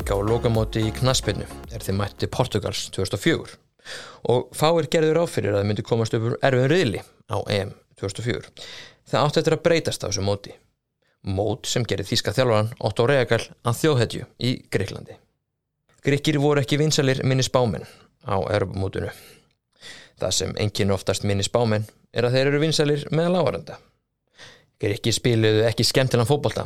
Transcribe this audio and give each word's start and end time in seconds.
Leika 0.00 0.16
á 0.16 0.24
lokamóti 0.24 0.80
í 0.88 0.90
knaspinu 0.96 1.44
er 1.68 1.82
þeim 1.84 1.98
mætti 2.00 2.24
Portugals 2.32 2.86
2004 2.96 3.58
og 4.32 4.46
fáir 4.56 4.86
gerður 4.88 5.18
áfyrir 5.26 5.52
að 5.52 5.58
það 5.58 5.66
myndi 5.68 5.82
komast 5.84 6.14
upp 6.16 6.28
erfiðum 6.40 6.70
riðli 6.72 7.00
á 7.28 7.36
EM 7.52 7.74
2004. 8.00 8.48
Það 9.12 9.26
átti 9.26 9.40
eftir 9.42 9.56
að 9.58 9.60
breytast 9.66 10.00
á 10.00 10.08
þessu 10.08 10.22
móti. 10.24 10.54
Mót 11.28 11.68
sem 11.68 11.84
gerir 11.84 12.08
þýska 12.08 12.32
þjálfaran 12.32 12.70
Otto 12.88 13.04
Reagall 13.10 13.44
að 13.60 13.76
þjóðhetju 13.82 14.28
í 14.40 14.52
Greiklandi. 14.72 15.18
Grikkir 16.00 16.38
voru 16.40 16.62
ekki 16.62 16.78
vinsalir 16.80 17.20
minni 17.20 17.44
spámen 17.44 17.84
á 18.24 18.40
Europamótunu. 18.40 19.10
Það 20.16 20.32
sem 20.38 20.54
enginn 20.64 20.94
oftast 20.96 21.26
minni 21.28 21.44
spámen 21.44 21.84
er 22.16 22.24
að 22.24 22.38
þeir 22.38 22.54
eru 22.54 22.62
vinsalir 22.64 23.04
með 23.12 23.34
lágaranda. 23.34 23.76
Grikkir 24.80 25.18
spiluðu 25.18 25.68
ekki 25.68 25.84
skemmtilegan 25.84 26.30
fókbalta 26.32 26.64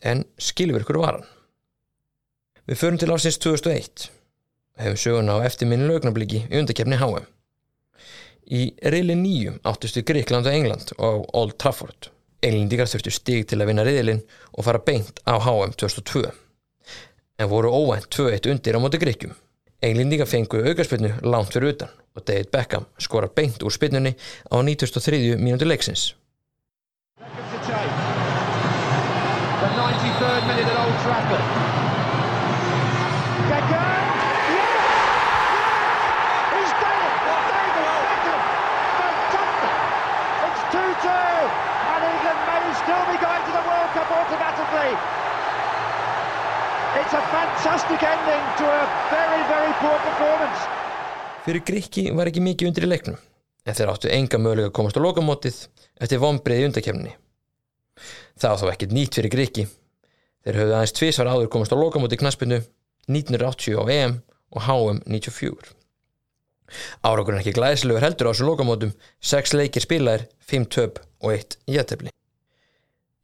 en 0.00 0.24
skilvirkur 0.40 1.02
var 1.04 1.20
hann. 1.20 1.28
Við 2.70 2.78
förum 2.78 2.98
til 3.02 3.10
ásins 3.10 3.34
2001 3.42 4.04
hefum 4.78 4.98
söguna 5.02 5.42
á 5.42 5.42
eftirminni 5.42 5.88
lögnabliki 5.90 6.44
í 6.46 6.58
undakefni 6.60 7.00
HM. 7.00 7.24
Í 8.46 8.60
reyli 8.94 9.16
nýjum 9.18 9.56
áttustu 9.66 10.04
Gríkland 10.06 10.46
og 10.46 10.54
England 10.54 10.92
og 11.02 11.26
Old 11.34 11.56
Trafford. 11.58 12.12
Englendikar 12.46 12.86
þurftu 12.86 13.10
stig 13.10 13.48
til 13.50 13.58
að 13.58 13.72
vinna 13.72 13.82
reyðilinn 13.88 14.22
og 14.54 14.68
fara 14.68 14.78
beint 14.86 15.18
á 15.26 15.34
HM 15.42 15.74
2002. 15.82 16.22
En 17.42 17.50
voru 17.50 17.74
óvænt 17.74 18.06
2-1 18.14 18.46
undir 18.54 18.78
á 18.78 18.80
móti 18.86 19.02
Gríkjum. 19.02 19.34
Englendikar 19.82 20.30
fengu 20.30 20.62
aukarspilnu 20.62 21.10
langt 21.26 21.50
fyrir 21.50 21.74
utan 21.74 21.90
og 22.14 22.22
David 22.22 22.54
Beckham 22.54 22.86
skora 23.02 23.26
beint 23.34 23.66
úr 23.66 23.74
spilnunni 23.74 24.14
á 24.46 24.62
93. 24.62 25.34
mínúti 25.42 25.66
leiksins. 25.66 26.14
The 27.18 27.26
93rd 29.74 30.42
minute 30.46 30.70
at 30.70 30.78
Old 30.86 30.98
Trafford. 31.02 31.99
Beckham! 33.50 33.82
Yes! 34.54 34.70
He's 36.54 36.72
done 36.82 37.00
it! 37.02 37.14
David 37.50 37.88
Beckham! 38.06 38.42
Fantastic! 39.02 39.72
It's 40.46 40.62
2-2 40.70 41.10
and 41.90 42.02
England 42.06 42.40
may 42.46 42.62
still 42.78 43.04
be 43.10 43.16
going 43.18 43.42
to 43.42 43.52
the 43.58 43.64
World 43.66 43.90
Cup 43.96 44.08
automatically. 44.14 44.92
It's 47.00 47.14
a 47.14 47.22
fantastic 47.34 48.00
ending 48.02 48.44
to 48.60 48.64
a 48.70 48.82
very, 49.10 49.42
very 49.50 49.72
poor 49.82 49.98
performance. 50.06 50.58
Fyrir 51.44 51.62
Gríkki 51.66 52.10
var 52.14 52.30
ekki 52.30 52.42
mikið 52.44 52.70
undir 52.70 52.86
í 52.86 52.90
leiknum 52.94 53.18
en 53.66 53.76
þeir 53.76 53.90
áttu 53.92 54.10
enga 54.14 54.38
mögulega 54.38 54.70
að 54.70 54.76
komast 54.78 54.98
á 54.98 55.02
lokamótið 55.02 55.56
eftir 56.00 56.22
vonbreið 56.22 56.62
í 56.62 56.66
undakefninni. 56.70 57.14
Það 58.40 58.52
var 58.52 58.60
þó 58.62 58.72
ekkert 58.72 58.94
nýtt 58.94 59.18
fyrir 59.18 59.34
Gríkki. 59.34 59.64
Þeir 60.44 60.58
höfðu 60.62 60.76
aðeins 60.76 60.94
tvísvar 60.96 61.30
áður 61.34 61.50
komast 61.52 61.74
á 61.74 61.82
lokamóti 61.82 62.16
í 62.18 62.22
knaspinu 62.22 62.60
1980 63.08 63.78
á 63.80 63.84
EM 63.94 64.16
og 64.50 64.66
HM 64.66 65.02
94. 65.06 65.76
Árangurinn 67.02 67.40
ekki 67.40 67.54
glæðislegur 67.56 68.04
heldur 68.04 68.30
á 68.30 68.32
þessu 68.32 68.46
lokamótum, 68.46 68.92
6 69.20 69.56
leikir 69.58 69.84
spilaðir, 69.84 70.28
5 70.46 70.68
töp 70.70 71.00
og 71.22 71.34
1 71.34 71.58
jættefli. 71.70 72.12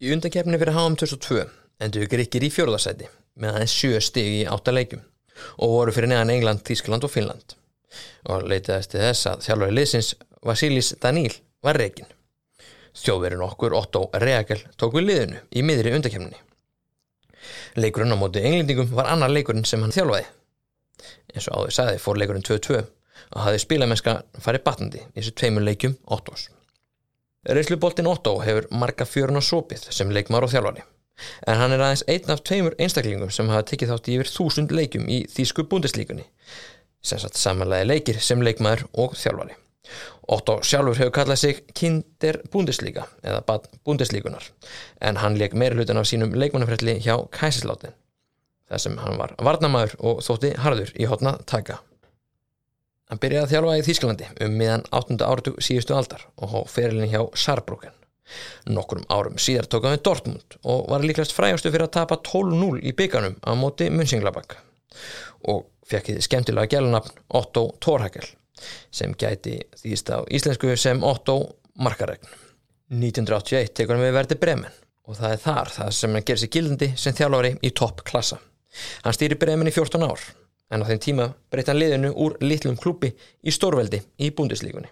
Í 0.02 0.12
undakefni 0.12 0.58
fyrir 0.60 0.76
HM 0.76 0.96
2002 1.00 1.44
endur 1.84 2.08
Gríkir 2.10 2.44
í 2.44 2.50
fjórðarsæti 2.52 3.08
með 3.40 3.54
aðeins 3.58 3.76
7 3.76 4.02
stig 4.04 4.32
í 4.40 4.42
8 4.50 4.74
leikum 4.74 5.04
og 5.60 5.72
voru 5.72 5.94
fyrir 5.94 6.10
neðan 6.12 6.32
England, 6.34 6.64
Þískland 6.66 7.04
og 7.06 7.12
Finnland 7.12 7.56
og 8.26 8.46
leitaðist 8.50 8.92
til 8.92 9.02
þess 9.02 9.30
að 9.30 9.44
þjálfari 9.46 9.76
liðsins 9.76 10.12
Vasilis 10.46 10.92
Daníl 11.02 11.32
var 11.64 11.78
reygin. 11.80 12.08
Þjóðverðin 12.96 13.44
okkur 13.46 13.76
Otto 13.76 14.06
Reagel 14.22 14.62
tók 14.80 14.96
við 14.96 15.08
liðinu 15.10 15.40
í 15.52 15.64
miðri 15.66 15.94
undakemninni. 15.96 16.38
Leikurinn 17.76 18.14
á 18.14 18.18
móti 18.18 18.42
englendingum 18.42 18.90
var 18.96 19.10
annar 19.12 19.32
leikurinn 19.32 19.66
sem 19.68 19.82
hann 19.84 19.94
þjálfaði. 19.94 20.26
Eins 21.34 21.48
og 21.50 21.60
áður 21.60 21.76
sagði 21.78 22.02
fór 22.02 22.20
leikurinn 22.20 22.46
2-2 22.46 22.80
og 22.80 23.40
hafði 23.42 23.62
spilamennska 23.62 24.18
farið 24.42 24.66
batnandi 24.66 25.00
í 25.02 25.20
þessu 25.20 25.36
tveimur 25.36 25.66
leikjum 25.66 25.96
Ottos. 26.16 26.50
Reysluboltin 27.46 28.10
Otto 28.10 28.38
hefur 28.42 28.68
marga 28.74 29.06
fjörun 29.06 29.40
og 29.40 29.46
sopið 29.46 29.88
sem 29.94 30.10
leikmar 30.12 30.46
og 30.46 30.52
þjálfari 30.52 30.84
en 31.46 31.60
hann 31.60 31.74
er 31.74 31.82
aðeins 31.82 32.04
einn 32.12 32.32
af 32.32 32.42
tveimur 32.46 32.76
einstaklingum 32.82 33.30
sem 33.32 33.48
hafa 33.52 33.66
tekið 33.70 33.92
þátt 33.92 34.10
í 34.10 34.16
yfir 34.16 34.32
þúsund 34.32 34.74
leikjum 34.76 35.06
í 35.08 35.22
Þýsku 35.32 35.64
búndislíkunni 35.70 36.26
sem 37.06 37.20
satt 37.22 37.38
samanlega 37.40 37.88
leikir 37.88 38.20
sem 38.22 38.42
leikmaður 38.42 38.86
og 39.04 39.14
þjálfari. 39.18 39.56
Otto 40.26 40.56
sjálfur 40.66 40.98
hefur 40.98 41.12
kallað 41.14 41.38
sig 41.38 41.58
Kinder 41.74 42.40
Bundesliga 42.50 43.04
eða 43.22 43.60
Bundeslíkunar 43.86 44.48
en 45.00 45.20
hann 45.22 45.36
leik 45.38 45.54
meira 45.54 45.76
hlutan 45.78 46.00
af 46.00 46.08
sínum 46.10 46.34
leikmannafrætli 46.34 46.96
hjá 47.04 47.14
Kæsislátin 47.30 47.94
þar 48.66 48.82
sem 48.82 48.96
hann 48.98 49.20
var 49.20 49.36
varnamæður 49.38 49.94
og 50.10 50.24
þótti 50.26 50.56
harður 50.58 50.90
í 50.98 51.06
hotna 51.06 51.36
taka. 51.46 51.78
Hann 53.06 53.20
byrjaði 53.22 53.44
að 53.44 53.52
þjálfa 53.52 53.76
í 53.78 53.84
Þýsklandi 53.86 54.30
um 54.42 54.56
miðan 54.58 54.82
8. 54.90 55.18
áratug 55.22 55.60
síðustu 55.62 55.94
aldar 55.94 56.24
og 56.42 56.50
hó 56.50 56.58
ferilin 56.66 57.12
hjá 57.12 57.20
Saarbrücken. 57.38 57.94
Nokkurum 58.66 59.06
árum 59.06 59.36
síðar 59.38 59.68
tók 59.70 59.86
hann 59.86 59.94
við 59.94 60.02
Dortmund 60.08 60.56
og 60.66 60.88
var 60.90 61.06
líklegast 61.06 61.36
frægastu 61.36 61.70
fyrir 61.70 61.86
að 61.86 61.94
tapa 62.00 62.18
12-0 62.26 62.82
í 62.82 62.94
bygganum 62.98 63.36
á 63.46 63.54
móti 63.54 63.86
Münsinglabak 63.94 64.56
og 65.46 65.68
fekk 65.86 66.10
þið 66.10 66.26
skemmtilega 66.26 66.72
gælunafn 66.74 67.22
Otto 67.38 67.68
Thorhagel 67.78 68.26
sem 68.90 69.14
gæti 69.18 69.58
þýðist 69.80 70.12
á 70.12 70.18
íslensku 70.28 70.74
sem 70.80 71.02
Otto 71.04 71.38
Markaregn. 71.82 72.26
1981 72.90 73.74
tekur 73.74 73.96
hann 73.96 74.06
við 74.06 74.16
verði 74.16 74.40
Bremen 74.40 74.82
og 75.06 75.18
það 75.18 75.32
er 75.32 75.42
þar 75.42 75.72
það 75.74 75.94
sem 75.98 76.14
hann 76.16 76.26
gerir 76.26 76.42
sig 76.42 76.52
gildandi 76.54 76.90
sem 76.98 77.14
þjálfari 77.16 77.54
í 77.62 77.72
topp 77.74 78.04
klassa. 78.06 78.38
Hann 79.04 79.16
stýri 79.16 79.38
Bremen 79.38 79.70
í 79.70 79.74
14 79.74 80.06
ár 80.06 80.22
en 80.70 80.82
á 80.82 80.88
þeim 80.88 81.02
tíma 81.02 81.26
breytta 81.50 81.72
hann 81.72 81.82
liðinu 81.82 82.12
úr 82.22 82.36
litlum 82.42 82.78
klúpi 82.78 83.12
í 83.42 83.54
stórveldi 83.54 84.02
í 84.22 84.30
búndislíkunni. 84.34 84.90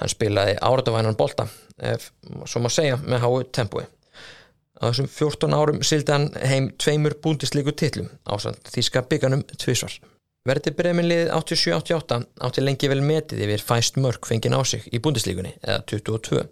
Hann 0.00 0.12
spilaði 0.12 0.56
áratavænan 0.62 1.16
bolta, 1.18 1.46
ef 1.78 2.10
svo 2.46 2.62
má 2.62 2.68
segja, 2.72 2.98
með 3.02 3.22
háu 3.24 3.44
tempói. 3.58 3.86
Á 4.76 4.90
þessum 4.90 5.08
14 5.08 5.56
árum 5.56 5.80
sildi 5.86 6.12
hann 6.12 6.28
heim 6.36 6.68
tveimur 6.76 7.16
búndislíku 7.24 7.72
titlum 7.72 8.10
ásand 8.28 8.60
þýska 8.74 9.06
bygganum 9.08 9.46
tvísvar. 9.56 9.94
Verði 10.46 10.72
breminliðið 10.78 11.30
87-88 11.34 12.18
átti 12.46 12.62
lengi 12.62 12.90
vel 12.90 13.00
metið 13.02 13.40
yfir 13.46 13.64
fæst 13.66 13.96
mörg 13.98 14.28
fengin 14.28 14.54
á 14.54 14.62
sig 14.62 14.84
í 14.94 15.00
búndislíkunni, 15.02 15.56
eða 15.64 15.80
22. 15.90 16.44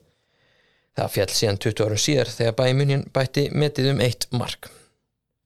Það 0.94 1.12
fjall 1.15 1.28
síðan 1.34 1.60
20 1.62 1.84
árum 1.84 2.00
síðar 2.00 2.31
þegar 2.31 2.56
bæði 2.59 2.75
munnin 2.78 3.05
bætti 3.15 3.44
metið 3.55 3.93
um 3.93 4.03
eitt 4.03 4.27
mark. 4.34 4.71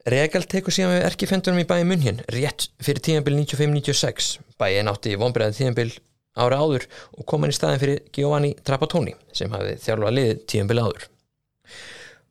Regal 0.08 0.44
tekur 0.48 0.72
síðan 0.72 0.94
við 0.94 1.06
erkifendunum 1.10 1.60
í 1.60 1.68
bæði 1.68 1.86
munnin 1.88 2.22
rétt 2.32 2.68
fyrir 2.80 3.04
tíðanbíl 3.04 3.36
95-96. 3.42 4.38
Bæði 4.60 4.84
nátti 4.88 5.16
vonbreiðan 5.20 5.56
tíðanbíl 5.58 5.90
ára 6.38 6.60
áður 6.62 6.88
og 7.18 7.26
kom 7.28 7.44
hann 7.44 7.52
í 7.52 7.56
staðin 7.56 7.82
fyrir 7.82 8.02
Giovanni 8.14 8.54
Trapattoni 8.64 9.16
sem 9.36 9.52
hafði 9.52 9.76
þjálfa 9.84 10.14
liðið 10.16 10.44
tíðanbíl 10.48 10.82
áður. 10.86 11.08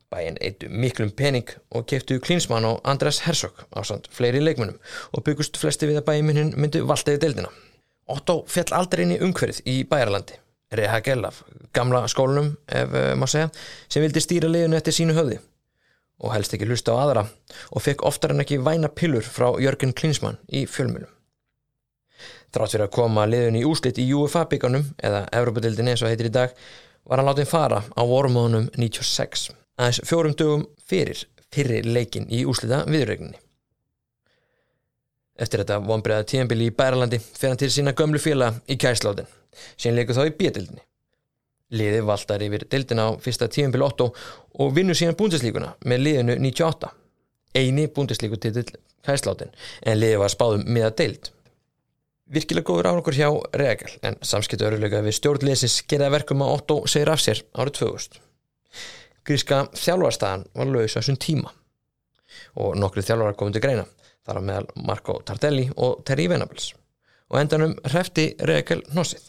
Bæinn 0.08 0.38
eittu 0.40 0.70
miklum 0.72 1.10
pening 1.12 1.50
og 1.76 1.84
keftu 1.90 2.16
Klinsmann 2.24 2.64
og 2.64 2.80
Andras 2.88 3.20
Hersok 3.26 3.66
á 3.76 3.84
samt 3.84 4.08
fleiri 4.14 4.40
leikmunum 4.40 4.78
og 5.12 5.24
byggust 5.26 5.58
flesti 5.60 5.88
við 5.90 6.00
að 6.00 6.06
bæjumunnin 6.06 6.54
myndu 6.56 6.80
valdaði 6.88 7.20
deildina. 7.26 7.50
Otto 8.08 8.38
fjall 8.48 8.72
aldrei 8.72 9.04
inn 9.04 9.12
í 9.18 9.20
umhverfið 9.20 9.68
í 9.68 9.82
Bæjarlandi, 9.90 10.38
Reha 10.72 11.02
Gellaf, 11.04 11.42
gamla 11.76 12.06
skólunum 12.08 12.54
ef 12.72 12.96
uh, 12.96 13.12
maður 13.20 13.34
segja, 13.34 13.50
sem 13.92 14.04
vildi 14.04 14.24
stýra 14.24 14.48
liðinu 14.48 14.80
eftir 14.80 14.96
sínu 14.96 15.16
höfði 15.18 15.42
og 16.18 16.32
helst 16.34 16.56
ekki 16.56 16.66
hlusta 16.66 16.96
á 16.96 17.00
aðra 17.04 17.26
og 17.68 17.84
fekk 17.84 18.02
oftar 18.08 18.32
en 18.34 18.42
ekki 18.42 18.58
væna 18.64 18.88
pillur 18.88 19.28
frá 19.28 19.52
Jörgen 19.60 19.92
Klinsmann 19.94 20.40
í 20.48 20.64
fjölmunum. 20.66 21.12
Þrátt 22.48 22.74
fyrir 22.74 22.86
að 22.88 22.94
koma 22.96 23.28
liðun 23.28 23.60
í 23.60 23.64
úslit 23.68 24.00
í 24.00 24.08
UFA 24.16 24.46
bygganum, 24.48 24.88
eða 25.04 25.26
Evropadildin 25.36 25.92
eins 25.92 26.02
og 26.02 26.08
heitir 26.10 26.30
í 26.30 26.34
dag, 26.34 26.54
var 27.04 27.20
hann 27.20 27.28
látið 27.28 27.50
fara 27.52 27.82
á 27.84 28.02
vormóðunum 28.08 28.70
96, 28.72 29.50
aðeins 29.78 30.02
fjórum 30.04 30.34
dögum 30.36 30.66
fyrir 30.90 31.24
fyrir 31.54 31.86
leikin 31.86 32.28
í 32.30 32.44
úslita 32.48 32.82
viðrögninni. 32.88 33.38
Eftir 35.38 35.62
þetta 35.62 35.78
vonbreiða 35.86 36.26
tíðanbili 36.26 36.68
í 36.68 36.74
Bæralandi 36.74 37.20
fyrir 37.22 37.52
hann 37.52 37.60
til 37.60 37.70
sína 37.72 37.94
gömlu 37.96 38.18
fjöla 38.22 38.50
í 38.66 38.76
kæsláðin, 38.80 39.28
sem 39.78 39.94
leikur 39.94 40.18
þá 40.18 40.24
í 40.26 40.34
bjöldildinni. 40.40 40.84
Liði 41.78 42.02
valtar 42.08 42.42
yfir 42.42 42.64
dildina 42.72 43.06
á 43.06 43.10
fyrsta 43.22 43.46
tíðanbili 43.52 43.86
8 43.86 44.08
og 44.64 44.74
vinnur 44.74 44.98
sína 44.98 45.14
búndislíkuna 45.16 45.74
með 45.86 46.04
liðinu 46.04 46.38
98, 46.42 46.90
eini 47.60 47.86
búndislíkutitil 47.94 48.66
kæsláðin, 49.06 49.52
en 49.86 50.00
liði 50.00 50.20
var 50.20 50.32
spáðum 50.34 50.66
miða 50.66 50.90
deild. 50.98 51.30
Virkilega 52.28 52.66
góður 52.68 52.90
árangur 52.90 53.16
hjá 53.16 53.28
Regal 53.56 53.94
en 54.04 54.18
samskiptu 54.20 54.66
öruleika 54.68 55.00
við 55.04 55.16
stjórnleysins 55.16 55.78
geraði 55.88 56.18
verkum 56.18 56.42
að 56.44 56.56
Otto 56.58 56.82
segir 56.90 57.12
af 57.14 57.22
sér 57.24 57.40
árið 57.54 57.78
2000. 57.78 58.18
Gríska 59.28 59.62
þjálfarstaðan 59.76 60.46
var 60.56 60.70
laus 60.72 60.96
á 60.96 61.00
þessum 61.00 61.18
tíma 61.20 61.52
og 62.60 62.76
nokkru 62.80 63.04
þjálfarar 63.04 63.36
komið 63.38 63.58
til 63.58 63.64
greina 63.64 63.86
þar 64.26 64.40
á 64.40 64.46
meðal 64.48 64.84
Marco 64.88 65.18
Tardelli 65.24 65.68
og 65.76 66.02
Terry 66.08 66.28
Venables 66.30 66.72
og 67.28 67.40
endanum 67.42 67.74
hrefti 67.84 68.30
Regal 68.48 68.80
hnossið. 68.92 69.26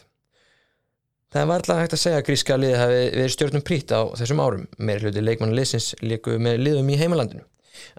Það 1.30 1.46
var 1.46 1.60
alltaf 1.60 1.78
hægt 1.78 1.94
að 1.94 2.02
segja 2.02 2.18
að 2.20 2.26
gríska 2.26 2.56
liði 2.58 2.78
hafi 2.80 3.02
verið 3.14 3.32
stjórnum 3.34 3.64
prít 3.66 3.92
á 3.94 4.00
þessum 4.18 4.40
árum 4.42 4.66
meiri 4.78 5.04
hluti 5.04 5.22
leikmannu 5.22 5.54
liðsins 5.54 5.92
líku 6.02 6.34
með 6.42 6.58
liðum 6.64 6.90
í 6.90 6.98
heimalandinu 6.98 7.44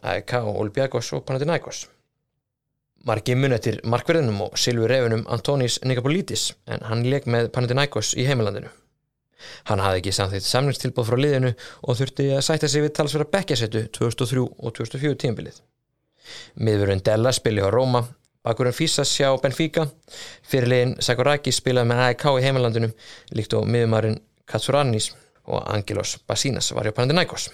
AEK, 0.01 0.33
Olympiakos 0.51 1.13
og 1.15 1.23
Panathinaikos. 1.25 1.85
Margi 3.07 3.33
mun 3.37 3.55
eftir 3.55 3.79
markverðinum 3.87 4.43
og 4.45 4.59
silfur 4.61 4.91
refunum 4.91 5.23
Antonis 5.31 5.79
Nikapolitis 5.85 6.51
en 6.69 6.83
hann 6.89 7.07
leik 7.07 7.25
með 7.25 7.49
Panathinaikos 7.55 8.13
í 8.19 8.27
heimalandinu. 8.27 8.69
Hann 9.69 9.83
hafði 9.83 10.01
ekki 10.01 10.15
samþýtt 10.15 10.47
samningstilbóð 10.47 11.09
frá 11.09 11.19
liðinu 11.19 11.51
og 11.81 11.99
þurfti 11.99 12.29
að 12.35 12.45
sætta 12.47 12.69
sig 12.71 12.85
við 12.85 12.95
talsverða 12.97 13.31
bekkjasettu 13.35 13.83
2003 13.97 14.47
og 14.47 14.75
2004 14.79 15.19
tímbilið. 15.25 15.61
Miðurinn 16.61 17.03
Della 17.05 17.31
spili 17.33 17.63
á 17.63 17.69
Róma, 17.73 18.03
bakurinn 18.45 18.75
Físas 18.75 19.11
sjá 19.11 19.31
Benfica, 19.41 19.87
fyrirlegin 20.47 20.97
Sakuraki 21.01 21.53
spilaði 21.55 21.91
með 21.91 22.03
AEK 22.07 22.27
í 22.37 22.45
heimalandinu 22.45 22.91
líkt 23.37 23.57
og 23.57 23.67
miðumarinn 23.69 24.19
Katsuranis 24.49 25.11
og 25.49 25.65
Angelos 25.71 26.17
Basinas 26.27 26.71
var 26.75 26.87
hjá 26.87 26.95
Panathinaikos. 26.95 27.49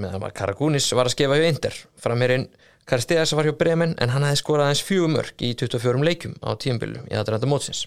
Meðan 0.00 0.22
var 0.22 0.34
Karagunis 0.34 0.88
var 0.96 1.08
að 1.08 1.16
skefa 1.16 1.38
hjá 1.38 1.48
Inder, 1.50 1.76
framherinn 2.00 2.48
Karisteas 2.88 3.34
var 3.36 3.46
hjá 3.46 3.54
Bremen 3.58 3.94
en 4.02 4.10
hann 4.14 4.26
hefði 4.26 4.42
skorað 4.42 4.70
aðeins 4.70 4.84
fjögum 4.86 5.16
mörg 5.18 5.44
í 5.46 5.54
24 5.54 6.04
leikum 6.06 6.36
á 6.42 6.50
tímbilu 6.58 7.04
í 7.10 7.18
aðranda 7.18 7.50
mótsins. 7.50 7.86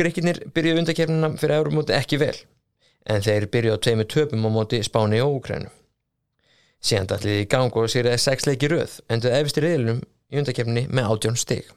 Grekkinir 0.00 0.38
byrjuði 0.54 0.80
undakefnina 0.80 1.28
fyrir 1.36 1.58
eurumóti 1.58 1.92
ekki 1.92 2.18
vel 2.22 2.36
en 3.10 3.24
þeir 3.24 3.46
byrjuði 3.52 3.76
á 3.76 3.84
tveimu 3.84 4.06
töpum 4.08 4.46
á 4.48 4.50
móti 4.54 4.80
Spáni 4.86 5.20
og 5.20 5.40
Úkrænu. 5.40 5.68
Síðan 6.80 7.10
dætliði 7.10 7.42
í 7.44 7.48
gang 7.52 7.76
og 7.76 7.90
sýriði 7.92 8.20
sex 8.22 8.48
leiki 8.48 8.70
röð 8.72 8.96
enduði 9.12 9.42
efstir 9.42 9.66
reyðlunum 9.66 10.00
í 10.00 10.40
undakefni 10.40 10.86
með 10.88 11.10
átjón 11.12 11.36
stig. 11.40 11.68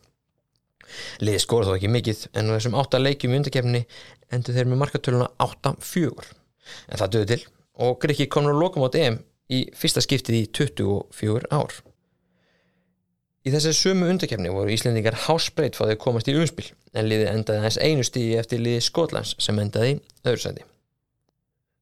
Liði 1.20 1.42
skor 1.44 1.68
þó 1.68 1.74
ekki 1.76 1.92
mikið 1.92 2.24
en 2.32 2.52
á 2.52 2.56
þessum 2.56 2.78
átta 2.80 3.02
leikjum 3.02 3.36
í 3.36 3.40
undakefni 3.42 3.84
endur 4.32 4.56
þeir 4.56 4.70
með 4.72 4.82
markatöluna 4.86 5.30
8-4 5.44 6.30
en 6.30 7.02
það 7.02 7.14
döði 7.18 7.30
til 7.34 7.42
og 7.84 7.98
Grekki 8.04 8.30
kom 8.32 8.48
nú 8.48 8.54
lokum 8.56 8.86
á 8.88 8.90
DM 8.94 9.20
í 9.52 9.66
fyrsta 9.76 10.04
skiptið 10.06 10.40
í 10.40 10.46
24 10.56 11.52
ár. 11.52 11.76
Í 13.44 13.52
þessi 13.52 13.74
sömu 13.76 14.08
undakefni 14.08 14.52
voru 14.56 14.72
Íslendingar 14.72 15.18
hásbreyt 15.26 15.76
fá 15.76 15.84
þeir 15.90 15.98
komast 16.00 16.30
í 16.32 16.36
umspil 16.40 16.70
en 16.96 17.10
liði 17.10 17.26
endaði 17.28 17.60
aðeins 17.60 17.78
einu 17.84 18.06
stígi 18.08 18.38
eftir 18.40 18.62
liði 18.64 18.84
Skotlands 18.86 19.34
sem 19.44 19.58
endaði 19.60 19.98
öðru 20.24 20.40
sæti. 20.40 20.64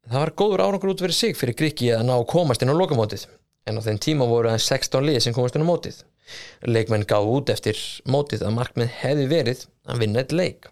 Það 0.10 0.24
var 0.24 0.32
góður 0.42 0.64
árangur 0.66 0.94
út 0.96 1.04
verið 1.06 1.20
sig 1.20 1.38
fyrir 1.38 1.58
Grekki 1.60 1.92
að 1.94 2.08
ná 2.08 2.16
komast 2.32 2.66
inn 2.66 2.74
á 2.74 2.76
lokamótið 2.80 3.28
en 3.70 3.78
á 3.78 3.82
þenn 3.86 4.02
tíma 4.02 4.26
voru 4.26 4.50
aðeins 4.50 4.66
16 4.72 5.06
liði 5.06 5.22
sem 5.22 5.36
komast 5.36 5.60
inn 5.60 5.62
á 5.62 5.70
mótið. 5.70 6.00
Leikmenn 6.66 7.06
gáð 7.06 7.30
út 7.30 7.52
eftir 7.54 7.78
mótið 8.10 8.48
að 8.48 8.56
markmið 8.56 8.96
hefði 9.04 9.28
verið 9.30 9.62
að 9.86 10.02
vinna 10.02 10.24
eitt 10.24 10.34
leik. 10.34 10.66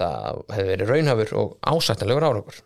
Það 0.00 0.40
hefði 0.54 0.70
verið 0.70 0.92
raunhafur 0.94 1.34
og 1.42 1.52
ásættanlegur 1.68 2.26
árangur. 2.30 2.62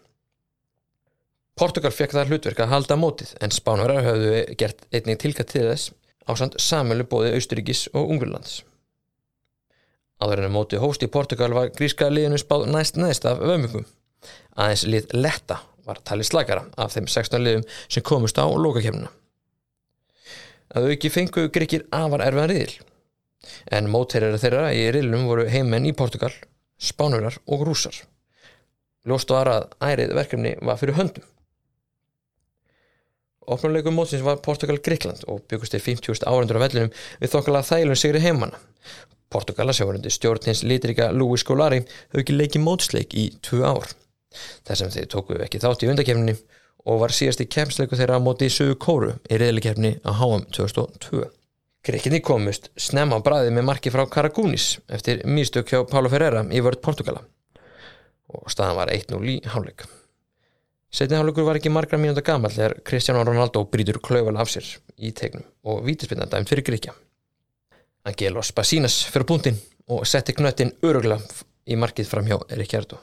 Portugal 1.58 1.90
fekk 1.90 2.14
það 2.14 2.30
hlutverk 2.30 2.62
að 2.62 2.70
halda 2.76 3.00
mótið 3.00 3.34
en 3.42 3.56
Spánverðar 3.56 4.06
höfðu 4.06 4.38
gert 4.62 4.86
einnig 4.94 5.18
tilkast 5.24 5.50
til 5.56 5.66
þess 5.66 5.90
ásand 6.30 6.58
samölu 6.60 7.06
bóði 7.08 7.32
Austuríkis 7.36 7.88
og 7.92 8.10
Ungurlands. 8.14 8.62
En 10.22 10.52
mótið 10.54 10.82
hóst 10.84 11.02
í 11.02 11.10
Portugal 11.10 11.50
var 11.56 11.72
gríska 11.74 12.06
liðinu 12.10 12.38
spáð 12.38 12.68
næst 12.70 12.98
næst 13.00 13.24
af 13.26 13.40
vömmingum. 13.42 13.86
Aðeins 14.54 14.84
lið 14.86 15.08
Letta 15.16 15.58
var 15.86 15.98
talið 16.06 16.28
slagara 16.28 16.62
af 16.78 16.94
þeim 16.94 17.08
16 17.10 17.42
liðum 17.42 17.66
sem 17.88 18.04
komust 18.06 18.38
á 18.38 18.46
lókakefnuna. 18.46 19.10
Að 20.72 20.86
þau 20.86 20.94
ekki 20.94 21.10
fengu 21.12 21.48
gríkir 21.52 21.88
afar 21.90 22.22
erfiðan 22.22 22.52
riðil. 22.52 22.76
En 23.74 23.90
mótherjar 23.90 24.38
þeirra 24.38 24.70
í 24.78 24.86
riðlunum 24.94 25.26
voru 25.26 25.48
heimenn 25.50 25.88
í 25.90 25.96
Portugal, 25.96 26.30
Spánurar 26.78 27.34
og 27.50 27.66
Rúsar. 27.66 27.96
Ljóst 29.06 29.34
var 29.34 29.50
að 29.50 29.68
ærið 29.82 30.14
verkefni 30.14 30.54
var 30.62 30.78
fyrir 30.78 30.96
höndum. 31.00 31.26
Opnuleikum 33.46 33.96
mótsins 33.98 34.22
var 34.22 34.38
Portugal-Gríkland 34.44 35.24
og 35.30 35.42
byggust 35.50 35.74
þeir 35.74 35.84
50.000 35.88 36.28
árandur 36.30 36.60
á 36.62 36.64
vellinum 36.64 36.92
við 37.20 37.32
þokkala 37.32 37.64
þælun 37.66 37.98
sigri 37.98 38.22
heimanna. 38.22 38.60
Portugala 39.32 39.74
sjáurundi 39.74 40.12
stjórnins 40.12 40.62
litrika 40.68 41.10
Luis 41.10 41.42
Scolari 41.42 41.80
höfðu 41.82 42.22
ekki 42.22 42.36
leikið 42.36 42.64
mótsleik 42.66 43.14
í 43.16 43.28
tvö 43.42 43.64
ár. 43.66 43.88
Þess 44.66 44.82
sem 44.82 44.92
þeir 44.94 45.08
tóku 45.12 45.38
ekki 45.42 45.60
þátt 45.62 45.84
í 45.84 45.90
undakefninni 45.92 46.36
og 46.86 47.00
var 47.02 47.14
síðast 47.14 47.42
í 47.42 47.48
kemsleiku 47.50 47.98
þeirra 47.98 48.18
á 48.18 48.24
móti 48.24 48.48
í 48.48 48.52
sögu 48.52 48.76
kóru 48.80 49.14
í 49.30 49.38
reyðlikefni 49.40 49.96
á 50.06 50.10
HM 50.18 50.46
2002. 50.54 51.24
Gríkinni 51.82 52.20
komust 52.22 52.70
snemma 52.78 53.18
á 53.18 53.24
bræði 53.24 53.54
með 53.54 53.66
marki 53.66 53.90
frá 53.90 54.04
Karagunis 54.06 54.76
eftir 54.86 55.24
mýstök 55.26 55.72
hjá 55.72 55.82
Pálo 55.90 56.12
Ferreira 56.12 56.44
í 56.54 56.62
vörð 56.62 56.82
Portugala 56.84 57.24
og 58.32 58.46
staðan 58.52 58.78
var 58.78 58.94
1-0 58.94 59.18
í 59.28 59.40
hálfleik. 59.50 59.84
Setni 60.92 61.16
hálfleikur 61.16 61.46
var 61.46 61.56
ekki 61.56 61.70
margra 61.72 61.96
mínúta 61.96 62.20
gamal 62.20 62.52
þegar 62.52 62.74
Cristiano 62.84 63.22
Ronaldo 63.24 63.62
brýtur 63.64 63.96
klauval 64.04 64.36
af 64.42 64.50
sér 64.52 64.66
í 65.00 65.08
tegnum 65.16 65.46
og 65.64 65.80
vítispinna 65.86 66.26
dæmt 66.28 66.52
fyrir 66.52 66.66
Gríkja. 66.66 66.92
Angelos 68.04 68.50
Basinas 68.52 68.98
fyrir 69.08 69.24
púntinn 69.30 69.56
og 69.88 70.04
setti 70.04 70.34
knöttin 70.36 70.74
örugla 70.84 71.16
í 71.64 71.80
markið 71.80 72.10
fram 72.12 72.28
hjá 72.28 72.36
Ríkjardo. 72.60 73.00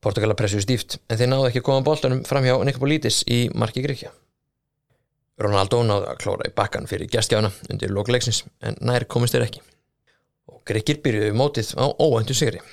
Portugala 0.00 0.32
pressuði 0.38 0.64
stíft 0.64 0.96
en 1.12 1.20
þeir 1.20 1.32
náðu 1.34 1.50
ekki 1.50 1.64
koma 1.68 1.84
bóltanum 1.84 2.24
fram 2.24 2.48
hjá 2.48 2.56
Nikopolitis 2.64 3.20
í 3.28 3.44
marki 3.52 3.84
Gríkja. 3.84 4.08
Ronaldo 5.44 5.84
náðu 5.84 6.08
að 6.08 6.20
klóra 6.24 6.48
í 6.48 6.56
bakkan 6.56 6.88
fyrir 6.88 7.10
gæstjána 7.12 7.52
undir 7.68 7.92
lókuleiksins 7.92 8.46
en 8.64 8.80
nær 8.80 9.04
komist 9.04 9.36
þeir 9.36 9.50
ekki. 9.50 9.60
Og 10.48 10.64
Gríkir 10.64 11.04
byrjuði 11.04 11.36
mótið 11.36 11.76
á 11.76 11.84
óöndu 12.00 12.32
sigri. 12.32 12.64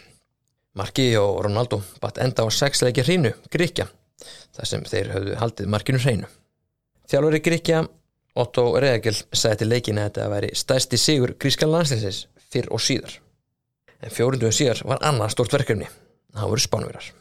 Marki 0.77 1.11
og 1.17 1.39
Ronaldo 1.45 1.81
batt 2.01 2.19
enda 2.21 2.45
á 2.45 2.47
sexleiki 2.53 3.05
hreinu 3.05 3.31
Gríkja 3.51 3.87
þar 4.55 4.67
sem 4.67 4.83
þeir 4.85 5.13
höfðu 5.15 5.39
haldið 5.39 5.71
markinu 5.71 6.01
hreinu. 6.03 6.27
Þjálfur 7.09 7.37
í 7.39 7.41
Gríkja 7.45 7.79
Otto 8.39 8.65
Reagel 8.79 9.15
sagði 9.15 9.63
til 9.63 9.69
leikinu 9.71 10.03
að 10.03 10.09
þetta 10.09 10.29
væri 10.33 10.51
stæsti 10.55 10.99
sigur 11.01 11.33
gríska 11.41 11.67
landsleisins 11.67 12.27
fyrr 12.51 12.69
og 12.73 12.83
síðar. 12.83 13.15
En 13.99 14.13
fjórunduðum 14.13 14.55
síðar 14.55 14.83
var 14.87 15.01
annað 15.03 15.33
stort 15.33 15.55
verkefni. 15.57 15.89
Það 16.35 16.51
voru 16.53 16.63
spánverðar. 16.63 17.11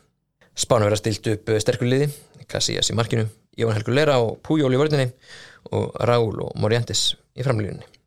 Spánverðar 0.59 1.00
stilt 1.00 1.31
upp 1.33 1.53
sterkuliði, 1.65 2.11
Casillas 2.49 2.90
í 2.93 2.97
markinu, 2.99 3.26
Jón 3.59 3.75
Helgur 3.76 3.97
Lera 3.97 4.19
og 4.23 4.38
Pújól 4.45 4.75
í 4.75 4.81
vörðinni 4.81 5.11
og 5.75 5.97
Raúl 6.09 6.45
og 6.47 6.55
Morientes 6.61 7.11
í 7.37 7.47
framlýjunni. 7.47 7.98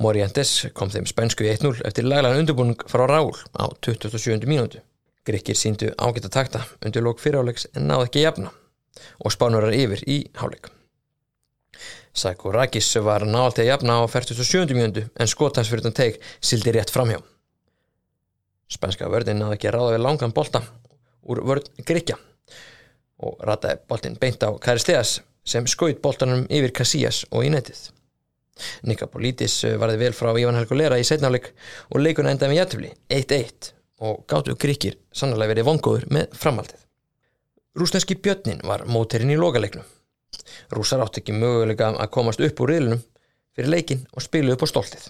Morientes 0.00 0.52
kom 0.76 0.90
þeim 0.92 1.08
spænsku 1.08 1.46
í 1.46 1.52
1-0 1.54 1.82
eftir 1.88 2.06
laglagan 2.08 2.42
undirbúning 2.42 2.86
frá 2.90 3.06
Raúl 3.08 3.34
á 3.56 3.70
27. 3.80 4.44
mínútu. 4.46 4.82
Gríkir 5.26 5.58
síndu 5.58 5.90
ágætt 5.98 6.28
að 6.28 6.36
takta 6.36 6.64
undir 6.84 7.02
lók 7.02 7.22
fyriráleiks 7.22 7.66
en 7.74 7.88
náðu 7.90 8.06
ekki 8.06 8.24
jafna 8.26 8.52
og 9.18 9.34
spánverðar 9.34 9.74
yfir 9.76 10.04
í 10.06 10.18
háleik. 10.38 10.70
Sæko 12.16 12.52
Rakis 12.54 12.88
var 13.04 13.26
nált 13.28 13.58
að 13.60 13.68
jafna 13.70 13.98
á 14.00 14.02
47. 14.08 14.72
mjöndu 14.72 15.02
en 15.20 15.28
skotans 15.28 15.68
fyrir 15.68 15.84
þann 15.84 15.98
teik 15.98 16.22
sildi 16.40 16.72
rétt 16.72 16.92
framhjá. 16.94 17.18
Spænska 18.72 19.10
vörðin 19.12 19.42
náði 19.42 19.58
ekki 19.58 19.68
að 19.70 19.76
ráða 19.76 19.96
við 19.96 20.04
langan 20.06 20.34
bolta 20.36 20.62
úr 21.26 21.42
vörð 21.46 21.68
Gríkja 21.86 22.16
og 23.22 23.42
rataði 23.48 23.82
boltin 23.88 24.16
beint 24.20 24.42
á 24.46 24.50
Karisteas 24.62 25.20
sem 25.46 25.66
skoit 25.70 26.00
boltanum 26.02 26.46
yfir 26.50 26.74
Casillas 26.74 27.24
og 27.30 27.46
í 27.46 27.52
netið. 27.52 27.95
Nikapolitis 28.88 29.58
varði 29.80 30.00
vel 30.00 30.14
frá 30.16 30.30
Ívan 30.32 30.56
Helgulera 30.56 30.98
í 31.00 31.04
setnáleik 31.06 31.50
og 31.92 32.00
leikuna 32.00 32.32
endaði 32.32 32.52
með 32.52 32.60
jættufli 32.60 32.92
1-1 33.12 33.72
og 34.06 34.24
gáttu 34.28 34.56
Gríkir 34.60 34.96
sannlega 35.12 35.54
verið 35.54 35.68
vongóður 35.68 36.06
með 36.12 36.36
framhaldið. 36.36 36.80
Rúsneski 37.76 38.16
Björnin 38.16 38.62
var 38.64 38.86
móterinn 38.88 39.34
í 39.34 39.36
lokaleiknum. 39.36 39.84
Rúsar 40.72 41.02
átt 41.04 41.20
ekki 41.20 41.34
möguleika 41.36 41.92
að 41.92 42.12
komast 42.12 42.40
upp 42.44 42.62
úr 42.64 42.72
riðlunum 42.72 43.02
fyrir 43.56 43.72
leikin 43.72 44.06
og 44.12 44.24
spilu 44.24 44.54
upp 44.54 44.64
á 44.64 44.68
stoltið. 44.68 45.04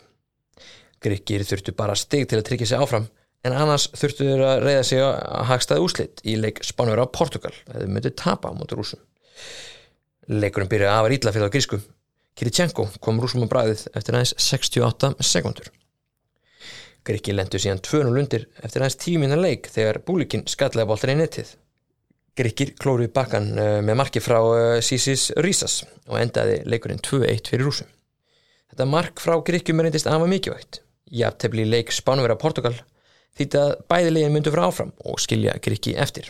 Gríkir 1.02 1.44
þurftu 1.46 1.74
bara 1.76 1.96
stig 1.98 2.26
til 2.30 2.40
að 2.40 2.46
tryggja 2.48 2.70
sig 2.72 2.82
áfram 2.82 3.08
en 3.46 3.54
annars 3.54 3.88
þurftu 3.94 4.26
þeir 4.26 4.44
að 4.46 4.62
reyða 4.64 4.84
sig 4.88 5.02
að 5.02 5.44
hagstaði 5.50 5.84
úslit 5.86 6.22
í 6.26 6.36
leik 6.40 6.62
Spánverða 6.66 7.06
á 7.06 7.14
Portugal 7.14 7.54
eða 7.68 7.84
þau 7.84 7.92
myndið 7.94 8.16
tapa 8.22 8.50
á 8.50 8.58
móti 8.58 8.78
rúsum. 8.78 9.02
Leikurinn 10.26 10.70
byrjaði 10.70 10.94
afar 10.94 11.14
ítla 11.14 11.34
fyrir 11.34 11.50
á 11.50 11.54
grísku. 11.54 11.78
Kirichenko 12.36 12.90
kom 13.00 13.20
rúsum 13.22 13.46
á 13.46 13.48
bræðið 13.48 13.86
eftir 13.96 14.16
aðeins 14.16 14.34
68 14.36 15.14
sekundur. 15.24 15.70
Gríki 17.06 17.32
lendu 17.32 17.60
síðan 17.62 17.80
2-0 17.86 18.18
undir 18.20 18.48
eftir 18.60 18.82
aðeins 18.82 18.98
tíminna 19.00 19.38
leik 19.40 19.70
þegar 19.72 20.02
búlikinn 20.04 20.44
skallaði 20.50 20.90
boltan 20.90 21.14
í 21.14 21.18
nettið. 21.20 21.52
Gríkir 22.36 22.74
klóruði 22.76 23.08
bakkan 23.16 23.46
með 23.56 23.96
marki 23.96 24.20
frá 24.20 24.40
Sísis 24.84 25.30
Rísas 25.40 25.78
og 26.10 26.18
endaði 26.20 26.58
leikurinn 26.68 27.00
2-1 27.00 27.48
fyrir 27.48 27.64
rúsum. 27.64 27.88
Þetta 28.68 28.88
mark 28.90 29.22
frá 29.22 29.38
Gríkjum 29.40 29.80
er 29.80 29.88
reyndist 29.88 30.10
afa 30.10 30.26
mikilvægt. 30.28 30.82
Jafntefli 31.08 31.64
leik 31.64 31.94
Spánverða 31.94 32.36
Portugal 32.42 32.74
þýtti 33.38 33.62
að 33.62 33.72
bæði 33.88 34.12
legin 34.12 34.34
myndu 34.34 34.52
frá 34.52 34.66
áfram 34.66 34.92
og 35.06 35.22
skilja 35.22 35.56
Gríki 35.64 35.94
eftir. 35.96 36.28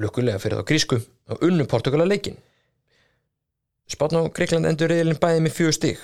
Lukkulega 0.00 0.40
fyrir 0.40 0.62
þá 0.62 0.68
grísku 0.70 1.02
og 1.28 1.44
unnu 1.44 1.68
Portugala 1.68 2.06
leikin. 2.08 2.38
Spátn 3.90 4.16
á 4.16 4.22
Gríkland 4.32 4.68
endur 4.68 4.88
reyðilin 4.88 5.20
bæði 5.20 5.44
með 5.44 5.56
fjögur 5.58 5.76
stig 5.76 6.02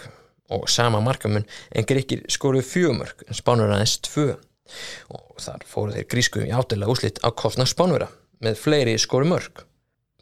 og 0.51 0.67
sama 0.69 1.01
markamun 1.05 1.47
en 1.47 1.87
Gríkir 1.89 2.27
skoruð 2.29 2.67
fjögumörk 2.69 3.25
en 3.29 3.39
Spánverða 3.39 3.79
aðeins 3.79 3.99
tvö 4.05 4.29
og 5.17 5.41
þar 5.41 5.67
fóru 5.67 5.95
þeir 5.95 6.09
grísku 6.13 6.43
í 6.45 6.53
átela 6.55 6.91
úslitt 6.91 7.23
á 7.25 7.29
kostna 7.33 7.67
Spánverða 7.69 8.11
með 8.45 8.59
fleiri 8.61 8.97
skoru 9.01 9.29
mörk 9.31 9.65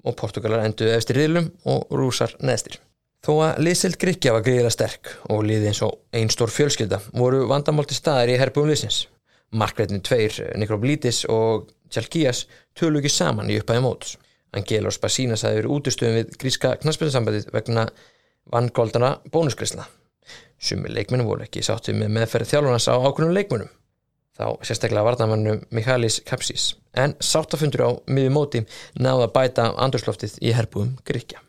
og 0.07 0.17
Portugalar 0.19 0.63
enduðu 0.65 0.95
efstir 0.95 1.19
riðlum 1.19 1.51
og 1.69 1.91
rúsar 1.99 2.37
neðstir. 2.39 2.79
Þó 3.27 3.33
að 3.49 3.65
liðsild 3.67 3.99
Gríkja 3.99 4.33
var 4.37 4.45
gríðilega 4.47 4.75
sterk 4.77 5.11
og 5.33 5.43
liði 5.47 5.73
eins 5.73 5.83
og 5.83 5.97
einn 6.15 6.31
stór 6.31 6.53
fjölskylda 6.55 7.01
voru 7.11 7.43
vandamálti 7.51 7.97
staðir 7.99 8.37
í 8.37 8.39
herbúum 8.39 8.71
liðsins. 8.71 9.09
Markveitni 9.51 9.99
tveir, 10.05 10.39
Nikroblítis 10.61 11.25
og 11.33 11.67
Tjalkías 11.91 12.45
tölu 12.79 13.01
ekki 13.01 13.11
saman 13.11 13.51
í 13.51 13.59
upphæði 13.59 13.83
móts. 13.83 14.15
Angelos 14.57 14.99
Basínas 15.03 15.45
hafði 15.45 15.63
verið 15.63 15.75
útustöðum 15.77 16.19
við 16.19 16.37
gríska 16.41 16.75
knastbjörnsambandið 16.83 17.51
vegna 17.53 17.89
vanngóldana 18.53 19.19
bónuskrisla. 19.33 19.85
Sumi 20.59 20.91
leikmennu 20.91 21.27
voru 21.29 21.45
ekki 21.45 21.63
sáttið 21.65 22.01
með 22.01 22.15
meðferð 22.17 22.53
þjálfurnas 22.53 22.89
á 22.91 22.95
ákveðnum 22.97 23.37
leikmennum. 23.37 23.75
Þá 24.39 24.47
sérstaklega 24.63 25.05
varnamannum 25.07 25.61
Michalis 25.75 26.21
Kapsís. 26.27 26.73
En 26.95 27.15
sáttafundur 27.19 27.85
á 27.85 27.91
miður 28.07 28.35
móti 28.35 28.63
náða 28.99 29.29
bæta 29.35 29.73
andurslóftið 29.77 30.39
í 30.47 30.55
herbúum 30.55 30.95
Gríkja. 31.07 31.43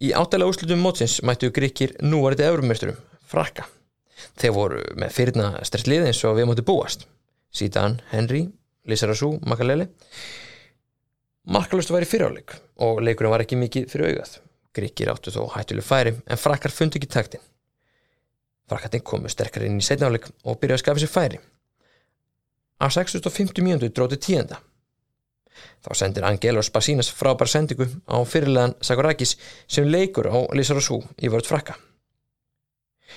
Í 0.00 0.12
áttalega 0.16 0.50
úslutum 0.50 0.82
mótsins 0.82 1.20
mættu 1.26 1.50
Gríkir 1.54 1.94
núvarðið 2.02 2.50
eurumörsturum, 2.50 3.00
frakka. 3.30 3.66
Þeir 4.40 4.54
voru 4.56 4.82
með 4.98 5.16
fyrirna 5.16 5.50
stresslið 5.66 6.08
eins 6.08 6.22
og 6.24 6.38
við 6.38 6.48
móti 6.50 6.64
búast. 6.66 7.06
Síðan 7.52 7.98
Henry, 8.10 8.46
Lissarasú, 8.88 9.34
Makalele. 9.46 9.90
Markalust 11.48 11.90
var 11.90 12.04
í 12.04 12.08
fyriráleik 12.08 12.52
og 12.84 13.00
leikurinn 13.00 13.32
var 13.32 13.44
ekki 13.44 13.56
mikið 13.56 13.86
fyrir 13.88 14.10
augað. 14.10 14.34
Gríkir 14.76 15.10
áttu 15.10 15.32
þó 15.32 15.46
hættuleg 15.54 15.86
færi 15.86 16.12
en 16.12 16.38
frakkar 16.40 16.74
fundi 16.74 17.00
ekki 17.00 17.08
taktin. 17.10 17.40
Frakkarnir 18.68 19.02
komu 19.02 19.30
sterkar 19.32 19.64
inn 19.66 19.80
í 19.80 19.84
setnáleik 19.84 20.28
og 20.44 20.60
byrjaði 20.60 20.76
að 20.76 20.82
skafa 20.84 21.02
sér 21.02 21.12
færi. 21.14 21.40
Á 22.80 22.86
650 22.92 23.64
mjöndu 23.64 23.88
dróti 23.88 24.20
tíenda. 24.20 24.60
Þá 25.80 25.90
sendir 25.96 26.24
Angelos 26.28 26.70
Basínas 26.70 27.10
frábær 27.10 27.48
sendingu 27.48 27.88
á 28.06 28.16
fyrirlegan 28.24 28.76
Sakurakis 28.84 29.36
sem 29.66 29.88
leikur 29.88 30.28
á 30.28 30.38
Lissarasú 30.54 31.00
í 31.20 31.32
vörð 31.32 31.48
frakka. 31.50 31.76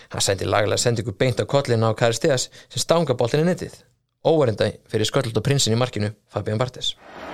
Hann 0.09 0.23
sendir 0.23 0.49
laglega 0.49 0.79
sendingu 0.81 1.13
beint 1.13 1.43
á 1.43 1.45
kollina 1.45 1.91
á 1.91 1.93
Karisteas 1.95 2.49
sem 2.69 2.81
stanga 2.81 3.13
boltinni 3.19 3.45
nettið. 3.51 3.75
Óverindæ 4.23 4.69
fyrir 4.87 5.03
sköld 5.03 5.35
og 5.35 5.43
prinsin 5.43 5.73
í 5.75 5.77
markinu 5.77 6.07
Fabian 6.31 6.59
Bartes. 6.59 6.93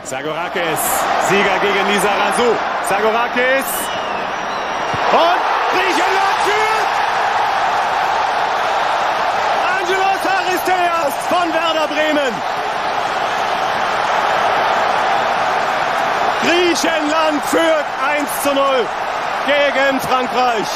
Sagorakis, 0.10 0.86
Sieger 1.30 1.60
gegen 1.62 1.86
Lizarazu. 1.92 2.48
Sagorakis. 2.90 3.70
Und 5.14 5.44
Griechenland 5.74 6.40
führt! 6.48 6.90
Angelos 9.76 10.24
Aristeas 10.38 11.14
von 11.30 11.54
Werder 11.54 11.88
Bremen. 11.94 12.34
Griechenland 16.42 17.46
führt 17.54 17.88
1 18.18 18.42
zu 18.42 18.56
0 18.56 18.88
gegen 19.46 20.00
Frankreich. 20.08 20.74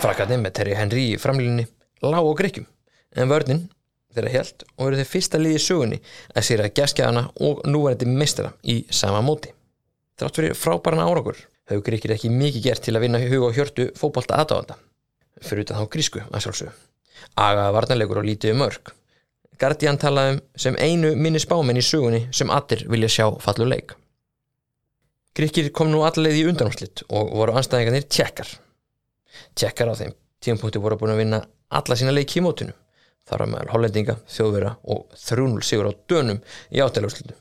Frakkarnir 0.00 0.40
með 0.40 0.52
Terry 0.56 0.80
Henry 0.80 1.06
í 1.12 1.20
framlýninni 1.20 1.68
lág 2.02 2.26
á 2.26 2.32
Gríkjum 2.40 2.66
en 3.16 3.30
vörnin 3.30 3.64
þeirra 4.12 4.32
helt 4.32 4.64
og 4.76 4.86
eru 4.86 5.00
þeir 5.00 5.10
fyrsta 5.10 5.40
liði 5.40 5.58
í 5.58 5.64
sögunni 5.64 5.98
að 6.34 6.46
sýra 6.48 6.70
gæskjaðana 6.76 7.24
og 7.46 7.62
núverandi 7.68 8.08
meistara 8.08 8.52
í 8.62 8.82
sama 8.92 9.22
móti. 9.24 9.52
Þrátt 10.20 10.38
fyrir 10.38 10.56
frábæran 10.58 11.04
árakur 11.04 11.38
hefur 11.70 11.84
Gríkir 11.86 12.14
ekki 12.14 12.32
mikið 12.32 12.66
gert 12.66 12.84
til 12.84 12.96
að 12.96 13.06
vinna 13.06 13.20
huga 13.22 13.48
og 13.48 13.56
hjörtu 13.56 13.88
fókbalta 13.98 14.40
aðdáðanda 14.42 14.78
fyrir 15.42 15.64
utan 15.66 15.80
þá 15.80 15.88
grísku 15.90 16.22
að 16.28 16.44
sjálfsögðu. 16.44 16.74
Agaða 17.38 17.72
varnarleikur 17.76 18.20
og 18.20 18.28
lítið 18.28 18.54
um 18.54 18.62
mörg. 18.62 18.92
Guardian 19.58 19.98
talaði 20.00 20.36
um 20.36 20.40
sem 20.64 20.78
einu 20.78 21.12
minni 21.16 21.40
spámenn 21.42 21.80
í 21.80 21.84
sögunni 21.86 22.26
sem 22.34 22.50
allir 22.50 22.84
vilja 22.90 23.10
sjá 23.16 23.26
fallu 23.42 23.66
leik. 23.68 23.94
Gríkir 25.34 25.70
kom 25.72 25.90
nú 25.90 26.02
allaveg 26.04 26.42
í 26.42 26.48
undanúslitt 26.50 27.06
og 27.08 27.32
voru 27.32 27.56
anstæðingarnir 27.56 28.04
tjekkar. 28.10 28.50
Tjekkar 29.56 29.94
á 29.94 29.94
þeim 29.96 30.12
tíumpunkti 30.44 30.82
voru 30.82 30.98
búin 31.00 31.14
að 31.14 31.22
vinna 31.22 31.42
alla 31.72 31.98
sína 31.98 32.14
leiki 32.14 32.40
í 32.40 32.44
mótinu. 32.44 32.74
Þar 33.28 33.44
var 33.44 33.50
meðal 33.52 33.72
hollendinga, 33.76 34.16
þjóðvera 34.28 34.72
og 34.90 35.18
þrjúnul 35.18 35.62
sigur 35.66 35.88
á 35.88 35.92
dönum 36.10 36.40
í 36.74 36.82
átæðlauslutu. 36.82 37.36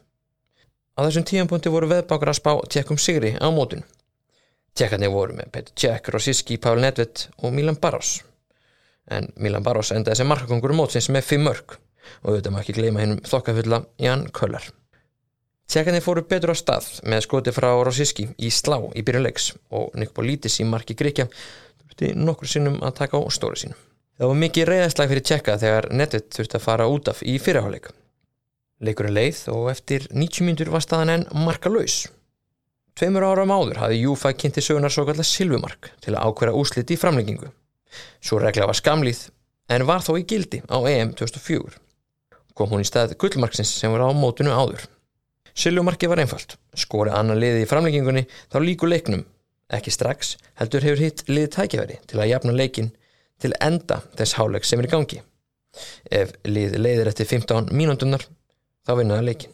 Á 0.93 0.99
þessum 1.07 1.25
tíumpunkti 1.25 1.71
voru 1.73 1.89
veðbákar 1.89 2.31
að 2.31 2.37
spá 2.37 2.51
tjekkum 2.69 2.99
sigri 3.01 3.33
á 3.39 3.47
mótinu. 3.49 3.85
Tjekkarnir 4.77 5.11
voru 5.11 5.35
með 5.35 5.49
Petr 5.55 5.73
Tjekk, 5.75 6.11
Rosiski, 6.13 6.57
Pavel 6.61 6.83
Nedved 6.85 7.25
og 7.41 7.55
Milan 7.55 7.79
Barros. 7.81 8.21
En 9.11 9.27
Milan 9.35 9.65
Barros 9.65 9.91
endaði 9.91 10.21
sem 10.21 10.29
markakongur 10.29 10.75
mótsins 10.77 11.09
með 11.11 11.25
fimm 11.27 11.49
mörg 11.49 11.75
og 12.21 12.29
auðvitað 12.29 12.53
maður 12.53 12.63
ekki 12.63 12.77
gleyma 12.77 13.01
hennum 13.03 13.25
þokkafulla 13.27 13.81
Jan 13.99 14.27
Köllar. 14.35 14.69
Tjekkarnir 15.71 16.03
fóru 16.03 16.23
betur 16.27 16.51
á 16.51 16.55
stað 16.59 16.87
með 17.07 17.25
skoti 17.25 17.51
frá 17.55 17.69
Rosiski 17.83 18.29
í 18.37 18.51
slá 18.51 18.77
í 18.95 19.03
byrjunleiks 19.07 19.51
og 19.75 19.93
Nikbolítis 19.99 20.59
í 20.63 20.67
marki 20.67 20.97
Gríkja 20.99 21.27
þurfti 21.91 22.13
nokkur 22.15 22.47
sinnum 22.47 22.79
að 22.81 22.95
taka 23.01 23.19
á 23.19 23.21
stóri 23.29 23.59
sínum. 23.59 23.79
Það 24.17 24.29
var 24.29 24.39
mikið 24.41 24.67
reyðasslag 24.69 25.09
fyrir 25.11 25.25
tjekka 25.25 25.57
þegar 25.57 25.87
Nedved 25.91 26.29
þurfti 26.31 26.57
að 26.57 26.63
fara 26.65 26.87
út 26.87 27.09
af 27.11 27.21
í 27.25 27.37
fyrirháleik. 27.41 27.91
Leikurinn 28.81 29.15
leið 29.15 29.43
og 29.53 29.69
eftir 29.71 30.07
90 30.09 30.45
mínutur 30.45 30.71
var 30.73 30.81
staðan 30.81 31.13
enn 31.15 31.25
marka 31.45 31.69
laus. 31.69 32.07
Tveimur 32.97 33.25
áram 33.25 33.51
áður 33.53 33.79
hafði 33.81 34.01
Júfa 34.03 34.33
kynnti 34.33 34.61
sögunar 34.61 34.91
svo 34.91 35.05
kallar 35.07 35.27
silvumark 35.27 35.91
til 36.03 36.15
að 36.15 36.27
ákværa 36.27 36.55
úsliti 36.57 36.95
í 36.95 36.99
framlengingu. 36.99 37.51
Svo 38.21 38.39
regla 38.41 38.67
var 38.69 38.77
skamlýð 38.77 39.27
en 39.71 39.87
var 39.87 40.03
þó 40.03 40.15
í 40.19 40.25
gildi 40.27 40.61
á 40.67 40.77
EM 40.89 41.13
2004. 41.17 41.77
Kom 42.53 42.73
hún 42.73 42.83
í 42.83 42.87
stað 42.87 43.15
gullmarksins 43.21 43.71
sem 43.79 43.93
var 43.93 44.03
á 44.05 44.09
mótunu 44.11 44.51
áður. 44.51 44.83
Silvumarki 45.55 46.09
var 46.11 46.21
einfalt. 46.23 46.57
Skori 46.77 47.11
annan 47.15 47.39
liði 47.39 47.63
í 47.65 47.69
framlengingunni 47.69 48.25
þá 48.51 48.59
líku 48.63 48.89
leiknum. 48.89 49.23
Ekki 49.71 49.93
strax, 49.93 50.35
heldur 50.59 50.83
hefur 50.83 50.99
hitt 50.99 51.23
liði 51.29 51.49
tækifæri 51.55 51.99
til 52.11 52.19
að 52.19 52.31
jafna 52.33 52.55
leikin 52.55 52.91
til 53.41 53.53
enda 53.63 54.01
þess 54.19 54.35
háleik 54.39 54.67
sem 54.67 54.81
er 54.81 54.89
í 54.89 54.91
gangi. 54.91 55.21
Ef 56.11 56.33
lið 56.43 56.75
leiðir 56.79 57.11
eftir 57.11 57.29
15 57.29 57.71
mínúndunar 57.71 58.25
þá 58.87 58.91
vinnaði 58.99 59.27
leikin. 59.29 59.53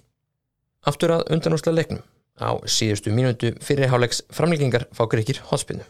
Aftur 0.90 1.14
að 1.18 1.28
undanúsla 1.36 1.76
leiknum 1.76 2.02
á 2.42 2.58
síðustu 2.70 3.14
mínútu 3.14 3.54
fyrir 3.66 3.92
háleiks 3.92 4.24
framleikingar 4.34 4.88
fá 4.96 5.06
Grekir 5.10 5.42
hotspinnu. 5.52 5.86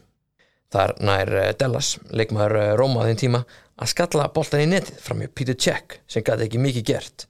Þar 0.74 0.94
nær 1.00 1.32
Dellas, 1.60 1.96
leikmaður 2.12 2.76
Róma 2.80 3.06
á 3.06 3.08
þeim 3.08 3.20
tíma, 3.22 3.44
að 3.80 3.92
skalla 3.94 4.28
boltan 4.36 4.66
í 4.66 4.68
netið 4.74 5.00
fram 5.00 5.24
hjá 5.24 5.32
Peter 5.32 5.56
Cech 5.56 6.00
sem 6.12 6.26
gæti 6.28 6.48
ekki 6.48 6.60
mikið 6.60 6.88
gert 6.92 7.28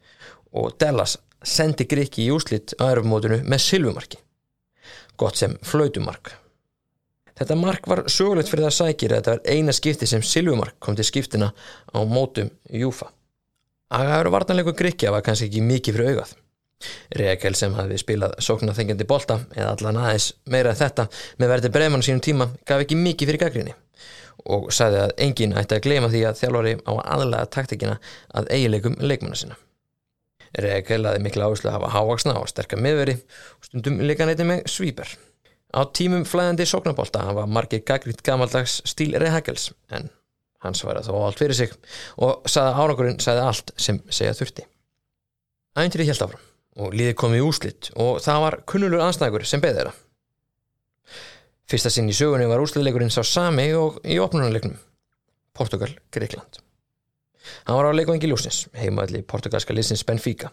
og 0.57 0.73
Dellas 0.81 1.17
sendi 1.43 1.85
Greki 1.85 2.25
í 2.25 2.33
úslitt 2.33 2.73
á 2.81 2.89
erfumótunu 2.89 3.43
með 3.45 3.63
silvumarki. 3.67 4.17
Gott 5.17 5.37
sem 5.37 5.57
flautumark. 5.65 6.33
Þetta 7.37 7.59
mark 7.59 7.85
var 7.89 8.03
sögulegt 8.09 8.49
fyrir 8.49 8.65
það 8.65 8.75
sækir 8.79 9.13
að 9.13 9.19
þetta 9.19 9.35
var 9.35 9.53
eina 9.53 9.75
skipti 9.75 10.09
sem 10.09 10.23
silvumark 10.25 10.79
kom 10.81 10.97
til 10.97 11.05
skiptina 11.05 11.51
á 11.53 11.99
mótum 12.09 12.49
Júfa. 12.73 13.11
Agaður 13.93 14.31
varnarleiku 14.33 14.73
Grekja 14.75 15.13
var 15.13 15.23
kannski 15.25 15.47
ekki 15.47 15.63
mikið 15.63 15.97
fyrir 15.97 16.13
augað. 16.13 16.31
Reykjel 17.17 17.55
sem 17.57 17.73
hafði 17.73 17.97
spilað 18.01 18.33
sóknarþengjandi 18.45 19.05
bolta 19.09 19.39
eða 19.55 19.69
allan 19.73 19.99
aðeins 20.01 20.31
meira 20.45 20.75
þetta 20.77 21.07
með 21.41 21.53
verði 21.53 21.71
breman 21.73 22.03
sínum 22.05 22.23
tíma 22.25 22.49
gaf 22.69 22.83
ekki 22.83 22.97
mikið 22.99 23.31
fyrir 23.31 23.43
gaggrinni 23.45 23.77
og 24.53 24.67
sagði 24.75 24.99
að 25.05 25.13
enginn 25.25 25.55
ætti 25.57 25.77
að 25.77 25.85
gleyma 25.87 26.11
því 26.13 26.21
að 26.29 26.41
þjálfari 26.41 26.75
á 26.85 26.93
aðlega 27.15 27.49
taktikina 27.55 27.95
að 28.29 28.51
eigileikum 28.53 28.99
leikmanna 29.01 29.39
sinna. 29.39 29.57
Reykjel 30.57 31.03
hafði 31.05 31.23
mikla 31.25 31.49
áherslu 31.49 31.71
að 31.71 31.79
hafa 31.79 31.93
hávaksna 31.95 32.37
og 32.39 32.51
sterkar 32.51 32.81
miðveri 32.81 33.17
og 33.17 33.67
stundum 33.67 33.99
líka 34.05 34.29
neyti 34.29 34.45
með 34.47 34.69
svíper. 34.71 35.17
Á 35.77 35.85
tímum 35.93 36.23
flæðandi 36.25 36.65
sóknarbolta 36.65 37.21
hafa 37.27 37.45
margir 37.45 37.83
gaggrind 37.85 38.23
gamaldags 38.25 38.79
stíl 38.89 39.13
Reykjels 39.21 39.69
en 39.93 40.09
hann 40.65 40.77
svaraði 40.77 41.11
þó 41.11 41.19
allt 41.27 41.41
fyrir 41.43 41.57
sig 41.57 41.73
og 42.17 42.47
sagði 42.49 42.71
að 42.71 42.79
árangurinn 42.81 43.21
sagði 43.21 43.43
allt 43.45 43.73
sem 43.77 43.99
segja 44.09 44.33
þurfti. 44.39 44.65
Æntri 45.77 46.07
held 46.07 46.23
áfram 46.25 46.45
og 46.81 46.97
liði 46.97 47.13
komið 47.21 47.45
úslitt 47.45 47.91
og 47.93 48.17
það 48.25 48.43
var 48.45 48.59
kunnulur 48.69 49.05
anstæður 49.05 49.45
sem 49.45 49.61
beði 49.61 49.83
þeirra. 49.83 49.93
Fyrsta 51.69 51.91
sinn 51.93 52.09
í 52.09 52.15
sögunni 52.17 52.47
var 52.49 52.63
úslitleikurinn 52.63 53.13
sá 53.13 53.21
sami 53.27 53.67
og 53.77 53.99
í 54.07 54.17
opnunarleiknum 54.23 54.79
Portugal, 55.57 55.91
Greikland. 56.13 56.61
Hann 57.67 57.77
var 57.77 57.89
á 57.89 57.97
leikvangi 57.97 58.29
ljósins, 58.29 58.65
heimaðli 58.77 59.21
portugalska 59.25 59.75
liðsins 59.75 60.05
Benfica. 60.07 60.49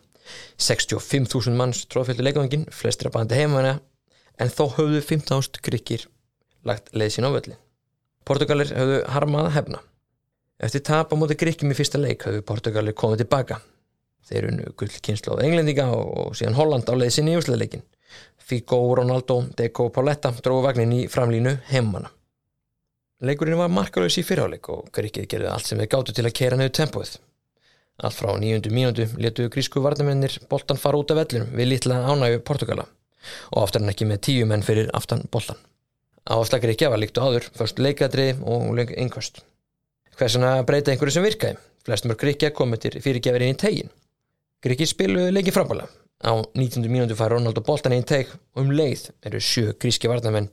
65.000 0.61 1.57
manns 1.59 1.85
tróðfjöldi 1.93 2.25
leikvangin, 2.25 2.69
flestir 2.73 3.11
að 3.11 3.16
bandi 3.19 3.40
heimaðina, 3.40 3.75
en 4.40 4.52
þó 4.52 4.64
höfðu 4.76 5.02
15.000 5.02 5.62
gríkir 5.64 6.08
lagt 6.64 6.90
leið 6.96 7.16
sín 7.16 7.28
á 7.28 7.34
völlin. 7.34 7.60
Portugalir 8.24 8.72
höfðu 8.72 9.02
harmað 9.12 9.50
að 9.50 9.54
hefna. 9.58 9.82
Eftir 10.64 10.84
tap 10.86 11.12
á 11.12 11.14
móti 11.18 11.36
gríkjum 11.36 11.74
í 11.74 11.78
fyrsta 11.78 12.00
leik 12.00 12.24
höfðu 12.24 12.44
Portugalir 12.48 12.96
komið 12.96 13.24
tilbaka. 13.24 13.60
Þeir 14.24 14.48
unnu 14.50 14.72
gull 14.78 14.92
kynslu 15.04 15.36
á 15.36 15.44
englendinga 15.44 15.90
og 15.92 16.32
síðan 16.38 16.56
Holland 16.56 16.88
á 16.88 16.94
leiðsinn 16.96 17.28
í 17.28 17.36
úsleðleikin 17.36 17.84
Figo, 18.44 18.78
Ronaldo, 18.96 19.42
Deco 19.56 19.88
og 19.88 19.94
Pauletta 19.96 20.32
dróðu 20.38 20.64
vagnin 20.64 20.94
í 20.96 21.00
framlínu 21.12 21.58
heimana 21.68 22.10
Leikurinn 23.24 23.56
var 23.60 23.70
markalauðs 23.72 24.18
í 24.20 24.24
fyrirháleik 24.26 24.68
og 24.72 24.88
Gríkið 24.94 25.28
gerði 25.30 25.52
allt 25.52 25.68
sem 25.68 25.80
þeir 25.80 25.90
gáttu 25.92 26.14
til 26.16 26.24
að 26.26 26.34
kera 26.36 26.56
nefðu 26.58 26.72
tempóið. 26.80 27.12
Allt 28.04 28.18
frá 28.18 28.32
nýjundu 28.40 28.72
mínútu 28.74 29.06
letu 29.22 29.46
grísku 29.54 29.80
varnamennir 29.84 30.34
boltan 30.50 30.80
fara 30.80 30.98
út 30.98 31.12
af 31.14 31.20
vellunum 31.22 31.54
við 31.54 31.70
litla 31.70 32.00
ánægu 32.10 32.42
Portugala 32.44 32.88
og 33.52 33.62
oftar 33.62 33.83
en 33.83 33.93
ekki 33.93 34.09
með 34.09 34.23
tíu 34.28 34.49
menn 34.50 34.64
fyrir 34.66 34.90
aftan 34.97 35.25
boltan. 35.31 35.61
Áslag 36.25 36.62
Gríkja 36.64 36.88
var 36.88 37.02
líkt 37.02 37.19
og 37.21 37.28
áður, 37.28 37.50
först 37.52 37.78
leikadriði 37.78 38.38
og 38.49 38.78
einhverst. 38.81 39.43
Hversuna 40.16 40.62
breyta 40.64 40.93
einhverju 40.93 41.19
sem 41.19 41.26
virkaði? 41.26 41.59
Flest 41.85 42.07
mörg 42.09 42.23
Gríkja 42.23 42.49
komið 42.57 42.87
til 42.87 43.02
fyrirgefir 43.04 43.45
inn 43.45 43.57
í 43.57 43.61
tegin. 43.61 43.90
Gríkji 44.64 44.88
spiluðu 44.88 45.35
leikið 45.35 45.57
frábæla. 45.59 45.88
Á 46.25 46.33
19. 46.57 46.87
mínútu 46.88 47.16
fær 47.19 47.35
Ronaldo 47.35 47.61
boltan 47.61 47.93
inn 47.93 48.07
í 48.07 48.09
teg 48.09 48.31
og 48.33 48.62
um 48.62 48.73
leið 48.73 49.11
eru 49.28 49.40
sjö 49.43 49.75
gríski 49.76 50.09
varnamenn 50.09 50.49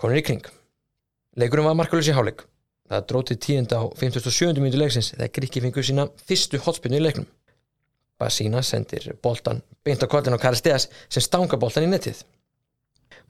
konur 0.00 0.16
í 0.16 0.24
kring. 0.24 0.46
Leikurinn 1.36 1.68
var 1.68 1.76
markalus 1.76 2.08
í 2.08 2.16
háleik. 2.16 2.46
Það 2.88 3.06
drótið 3.10 3.42
tíunda 3.44 3.82
á 3.82 3.84
57. 4.00 4.56
mínútu 4.62 4.80
leiksins 4.80 5.12
þegar 5.12 5.34
Gríkji 5.36 5.64
fengur 5.66 5.84
sína 5.84 6.08
fyrstu 6.24 6.62
hotspinnu 6.64 6.96
í 6.96 7.04
leiknum. 7.04 7.28
Basína 8.20 8.62
sendir 8.64 9.10
boltan 9.22 9.60
beint 9.84 10.02
á 10.02 10.08
kollin 10.08 10.36
á 10.36 10.40
Karl 10.40 10.56
Steas 10.56 10.88
sem 11.08 11.22
stanga 11.22 11.58
boltan 11.60 11.84
í 11.84 11.90
nettið. 11.90 12.22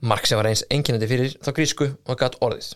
Mark 0.01 0.27
sem 0.27 0.39
var 0.39 0.47
eins 0.49 0.63
enginandi 0.71 1.09
fyrir 1.09 1.35
þá 1.43 1.51
grísku 1.57 1.87
og 2.05 2.19
gatt 2.19 2.37
orðið. 2.41 2.75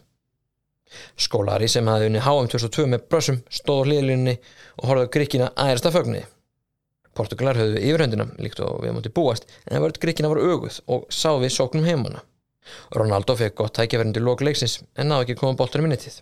Skólari 1.16 1.70
sem 1.72 1.88
hafði 1.88 2.10
unni 2.10 2.24
HM 2.26 2.50
2002 2.52 2.88
með 2.92 3.06
brössum 3.08 3.40
stóð 3.48 3.86
á 3.86 3.88
hliðlunni 3.88 4.36
og 4.82 4.88
horfði 4.90 5.12
gríkina 5.16 5.52
ærast 5.56 5.88
af 5.88 5.96
fögniði. 5.96 6.26
Portugalar 7.16 7.60
höfðu 7.60 7.80
yfirhöndina 7.80 8.28
líkt 8.40 8.60
og 8.64 8.84
við 8.84 8.96
mútið 8.96 9.16
búast 9.16 9.48
en 9.48 9.76
það 9.76 9.86
vörð 9.86 10.02
gríkina 10.04 10.32
var 10.32 10.42
auguð 10.44 10.82
og 10.92 11.08
sá 11.12 11.32
við 11.40 11.56
sóknum 11.56 11.88
heimana. 11.88 12.24
Ronaldo 12.96 13.36
fekk 13.40 13.58
gott 13.60 13.76
tækjaverðindi 13.78 14.24
lók 14.24 14.44
leiksins 14.44 14.80
en 14.96 15.12
náðu 15.12 15.26
ekki 15.26 15.40
koma 15.40 15.60
boltanum 15.60 15.90
í 15.90 15.94
nettið. 15.94 16.22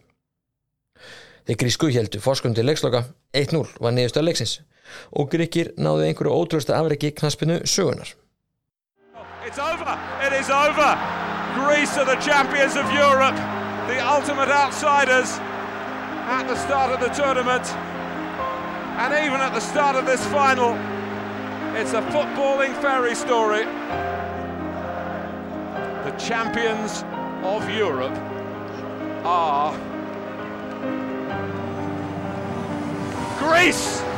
Þeir 1.49 1.59
grísku 1.63 1.89
heldu 1.93 2.21
fórskundi 2.21 2.65
leiksloka 2.65 3.03
1-0 3.37 3.63
var 3.81 3.95
niðurstöð 3.95 4.27
leiksins 4.27 4.59
og 5.11 5.29
gríkir 5.31 5.73
náðu 5.77 6.07
einhverju 6.07 6.35
knaspinu 7.15 7.61
sögunar. 7.65 8.15
It's 9.45 9.57
over. 9.57 9.97
It 10.21 10.33
is 10.33 10.49
over. 10.49 10.91
Greece 11.55 11.97
are 11.97 12.05
the 12.05 12.21
champions 12.21 12.75
of 12.75 12.85
Europe, 12.93 13.35
the 13.87 13.99
ultimate 13.99 14.49
outsiders 14.49 15.39
at 16.29 16.43
the 16.47 16.55
start 16.55 16.91
of 16.91 16.99
the 16.99 17.09
tournament. 17.09 17.65
And 19.01 19.13
even 19.25 19.41
at 19.41 19.53
the 19.53 19.61
start 19.61 19.95
of 19.95 20.05
this 20.05 20.23
final, 20.27 20.75
it's 21.75 21.93
a 21.93 22.01
footballing 22.11 22.75
fairy 22.81 23.15
story. 23.15 23.65
The 26.03 26.11
champions 26.19 27.03
of 27.43 27.67
Europe 27.69 28.17
are 29.23 29.73
Greece! 33.39 34.08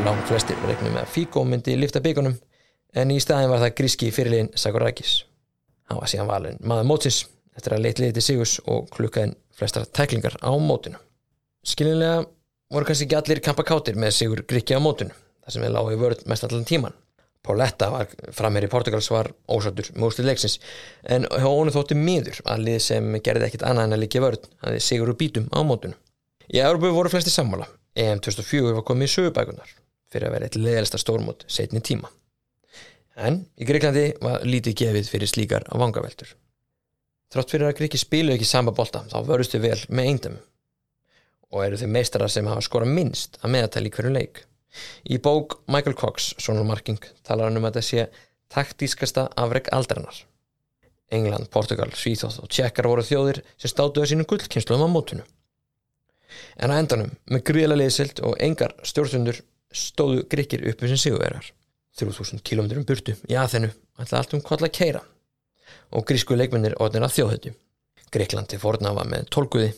Langt 0.00 0.30
flestir 0.30 0.56
reiknum 0.64 0.94
með 0.94 1.02
að 1.02 1.10
Figo 1.12 1.40
myndi 1.44 1.74
lifta 1.76 2.00
byggunum 2.00 2.32
en 2.96 3.10
í 3.12 3.18
staðin 3.20 3.50
var 3.52 3.60
það 3.60 3.74
gríski 3.76 4.06
fyrirliðin 4.14 4.48
Sakorakis. 4.56 5.10
Hann 5.90 5.98
var 6.00 6.08
síðan 6.08 6.30
valin 6.30 6.60
maður 6.64 6.86
mótsins 6.88 7.18
eftir 7.58 7.74
að 7.76 7.82
leitt 7.84 8.00
liði 8.00 8.14
til 8.16 8.22
Sigus 8.24 8.54
og 8.64 8.86
klukkaðin 8.94 9.34
flestar 9.58 9.84
tæklingar 9.84 10.38
á 10.40 10.50
mótinu. 10.56 10.96
Skilinlega 11.68 12.22
voru 12.72 12.88
kannski 12.88 13.08
ekki 13.08 13.18
allir 13.18 13.42
kampakátir 13.44 13.98
með 14.00 14.14
Sigur 14.16 14.40
Gríkja 14.48 14.78
á 14.80 14.84
mótinu, 14.84 15.12
þar 15.44 15.56
sem 15.56 15.66
við 15.66 15.74
lágum 15.74 15.92
í 15.92 16.00
vörð 16.00 16.24
mest 16.32 16.48
allan 16.48 16.64
tíman. 16.70 16.96
Pauletta 17.44 17.90
var 17.92 18.08
framherri 18.36 18.72
Portugals 18.72 19.10
var 19.12 19.28
ósattur 19.52 19.92
með 19.92 20.08
úrslið 20.08 20.30
leiksins 20.30 20.56
en 21.04 21.28
ónu 21.28 21.74
þótti 21.76 21.98
miður 21.98 22.40
að 22.46 22.64
lið 22.70 22.80
sem 22.86 23.12
gerði 23.20 23.50
ekkit 23.50 23.66
annað 23.68 23.90
en 23.90 23.98
að 23.98 24.02
líka 24.06 24.24
vörð 24.24 24.48
að 24.64 24.78
þið 24.78 24.86
Sigur 24.88 25.12
úr 25.12 25.20
bítum 25.20 25.52
á 25.52 25.60
mótinu. 25.60 26.00
Í 26.48 26.64
Európu 26.64 26.94
voru 26.96 27.12
flesti 27.12 27.32
sammála. 27.32 27.68
EM 28.00 28.24
2004 28.24 28.76
var 28.78 28.86
komið 28.86 29.10
í 29.10 29.14
sögubækunar 29.18 29.76
fyrir 30.10 30.28
að 30.28 30.36
vera 30.36 30.48
eitt 30.48 30.58
leðalista 30.58 31.00
stórmót 31.00 31.46
setni 31.48 31.82
tíma. 31.84 32.10
En 33.20 33.42
í 33.60 33.66
Greiklandi 33.68 34.06
var 34.22 34.44
lítið 34.46 34.78
gefið 34.82 35.10
fyrir 35.12 35.30
slíkar 35.30 35.66
á 35.68 35.74
vangaveltur. 35.80 36.30
Þrátt 37.30 37.52
fyrir 37.52 37.68
að 37.68 37.76
Greiki 37.78 37.98
spilu 38.00 38.34
ekki 38.34 38.48
samba 38.48 38.72
bolta 38.74 39.04
þá 39.10 39.18
vörustu 39.26 39.60
vel 39.62 39.78
með 39.88 40.08
eindum 40.10 40.38
og 41.50 41.64
eru 41.64 41.78
þau 41.78 41.90
meistarar 41.90 42.30
sem 42.30 42.46
hafa 42.46 42.62
skora 42.62 42.86
minnst 42.86 43.38
að 43.42 43.54
meðatæli 43.56 43.92
hverju 43.94 44.12
leik. 44.14 44.42
Í 45.10 45.18
bók 45.18 45.60
Michael 45.66 45.96
Cox, 45.98 46.32
Sonal 46.38 46.66
Marking, 46.66 47.00
talar 47.26 47.50
hann 47.50 47.58
um 47.58 47.66
að 47.66 47.80
þetta 47.80 47.88
sé 47.88 48.26
taktískasta 48.54 49.26
afreg 49.38 49.70
aldarinnar. 49.74 50.24
England, 51.10 51.50
Portugal, 51.50 51.90
Svíþóð 51.90 52.38
og 52.44 52.50
Tjekkar 52.54 52.86
voru 52.86 53.02
þjóðir 53.06 53.42
sem 53.58 53.70
státuðu 53.70 54.06
sínum 54.06 54.28
gullkynsluðum 54.30 54.86
á 54.86 54.94
mótunu. 54.94 55.24
En 56.62 56.70
á 56.70 56.78
endanum, 56.78 57.10
með 57.26 57.42
gríðlega 57.50 57.80
liðsild 57.82 58.22
og 58.26 58.36
engar 58.38 58.76
stjórnsundur 58.86 59.40
stóðu 59.72 60.26
Greikir 60.30 60.64
uppi 60.70 60.90
sem 60.90 61.00
sigurverðar. 61.00 61.50
3000 61.98 62.42
km 62.46 62.84
burtu 62.86 63.16
í 63.28 63.36
aðþennu 63.38 63.70
ætla 64.00 64.20
allt 64.20 64.36
um 64.36 64.44
koll 64.44 64.62
að 64.62 64.74
keira 64.76 65.02
og 65.94 66.06
grísku 66.06 66.36
leikmennir 66.38 66.76
orðin 66.82 67.06
að 67.06 67.16
þjóðhættu. 67.18 67.52
Greiklandi 68.10 68.58
fórna 68.58 68.94
var 68.94 69.08
með 69.10 69.28
12 69.30 69.50
guði, 69.54 69.72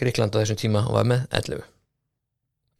Greikland 0.00 0.36
á 0.36 0.40
þessum 0.40 0.60
tíma 0.60 0.84
var 0.92 1.08
með 1.08 1.26
11. 1.40 1.64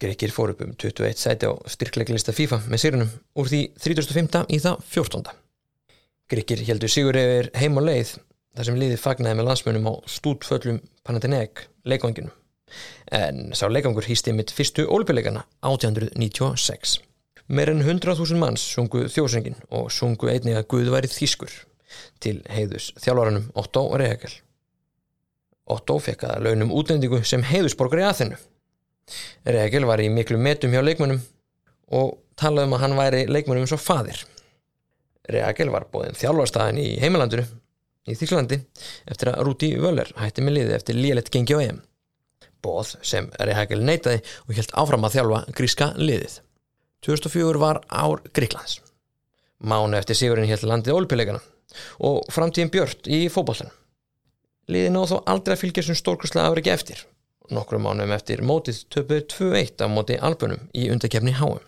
Greikir 0.00 0.32
fór 0.32 0.52
upp 0.52 0.62
um 0.64 0.72
21 0.76 1.20
sæti 1.20 1.48
á 1.48 1.52
styrkleiklista 1.72 2.32
FIFA 2.36 2.60
með 2.68 2.82
sírunum 2.82 3.12
úr 3.40 3.48
því 3.48 3.60
35. 3.80 4.44
í 4.52 4.60
það 4.60 4.80
14. 4.92 5.36
Greikir 6.32 6.64
heldur 6.68 6.92
sigur 6.92 7.16
yfir 7.16 7.52
heim 7.56 7.80
og 7.80 7.86
leið 7.88 8.16
þar 8.56 8.68
sem 8.68 8.80
liðið 8.80 9.00
fagnaði 9.04 9.38
með 9.38 9.48
landsmönum 9.50 9.88
á 9.88 9.92
stútföllum 10.10 10.82
Panathinaik 11.06 11.64
leikvanginu 11.88 12.32
en 13.14 13.52
sá 13.54 13.68
leikangur 13.70 14.06
hýsti 14.08 14.34
mitt 14.34 14.52
fyrstu 14.54 14.86
ólpjuleikana 14.90 15.44
1896. 15.62 16.98
Meir 17.46 17.70
en 17.70 17.82
100.000 17.84 18.40
manns 18.40 18.64
sungu 18.74 19.04
þjósengin 19.12 19.58
og 19.70 19.92
sungu 19.94 20.30
einnig 20.32 20.58
að 20.58 20.66
Guð 20.72 20.90
væri 20.94 21.10
þýskur 21.10 21.52
til 22.22 22.40
heiðus 22.50 22.90
þjálfaranum 22.98 23.50
Otto 23.54 23.86
Rehagel. 23.94 24.32
Otto 25.70 25.98
fekk 26.02 26.26
að 26.26 26.46
launum 26.46 26.74
útlendingu 26.74 27.22
sem 27.26 27.44
heiðusborgar 27.46 28.02
í 28.02 28.06
aðþennu. 28.08 28.38
Rehagel 29.46 29.86
var 29.86 30.02
í 30.02 30.10
miklu 30.10 30.38
metum 30.42 30.74
hjá 30.74 30.82
leikmönum 30.82 31.20
og 31.94 32.16
talaði 32.38 32.68
um 32.68 32.74
að 32.76 32.82
hann 32.82 32.98
væri 32.98 33.22
leikmönum 33.30 33.68
svo 33.70 33.78
fadir. 33.78 34.18
Rehagel 35.30 35.70
var 35.74 35.86
bóðin 35.90 36.18
þjálfarstæðin 36.18 36.82
í 36.82 36.88
heimalandinu 37.02 37.46
í 38.06 38.14
Þýrlandi 38.14 38.60
eftir 39.10 39.32
að 39.32 39.42
Rúti 39.46 39.72
Völler 39.78 40.12
hætti 40.18 40.42
með 40.42 40.58
liði 40.58 40.76
eftir 40.78 40.98
lílet 40.98 41.30
gengi 41.34 41.58
á 41.58 41.62
EM. 41.62 41.80
Bóð 42.64 42.96
sem 43.06 43.28
Rehagel 43.38 43.82
neitaði 43.84 44.22
og 44.46 44.56
helt 44.58 44.74
áfram 44.78 45.06
að 45.06 45.18
þjálfa 45.18 45.40
gríska 45.58 45.90
liðið. 46.00 46.38
2004 47.06 47.62
var 47.62 47.82
ár 47.88 48.22
Gríklands. 48.34 48.80
Mánu 49.58 49.96
eftir 49.98 50.18
sigurinn 50.18 50.48
helt 50.48 50.64
landið 50.66 50.96
ólpileikana 50.96 51.42
og 52.08 52.24
framtíðin 52.32 52.72
björt 52.72 53.08
í 53.08 53.26
fókballan. 53.32 53.72
Liðið 54.72 54.92
náðu 54.94 55.12
þó 55.12 55.18
aldrei 55.32 55.54
að 55.54 55.62
fylgja 55.62 55.86
sem 55.86 55.98
stórkurslega 55.98 56.50
afriki 56.50 56.72
eftir. 56.72 57.04
Nokkru 57.54 57.78
mánum 57.78 58.10
eftir 58.14 58.42
mótið 58.42 58.82
töpuð 58.90 59.22
2-1 59.36 59.84
á 59.84 59.86
móti 59.86 60.18
albunum 60.18 60.66
í 60.74 60.88
undakefni 60.90 61.36
HM. 61.38 61.62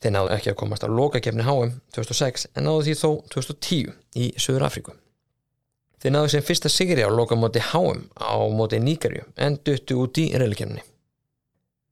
Þeir 0.00 0.14
náðu 0.14 0.34
ekki 0.36 0.52
að 0.52 0.58
komast 0.62 0.86
á 0.86 0.88
lokakefni 0.88 1.44
HM 1.44 1.74
2006 1.96 2.46
en 2.54 2.68
náðu 2.68 2.86
því 2.86 2.98
þó 3.02 3.08
2010 3.34 3.96
í 4.16 4.30
Söður 4.38 4.68
Afríku. 4.70 4.94
Þeir 6.00 6.14
náðu 6.14 6.30
sem 6.32 6.44
fyrsta 6.44 6.70
sigri 6.72 7.04
á 7.04 7.10
lokamóti 7.12 7.60
HM 7.60 8.06
á 8.16 8.40
móti 8.56 8.80
Níkarju 8.80 9.26
en 9.36 9.58
duttu 9.64 9.98
út 10.00 10.20
í 10.20 10.30
reylikefni. 10.32 10.80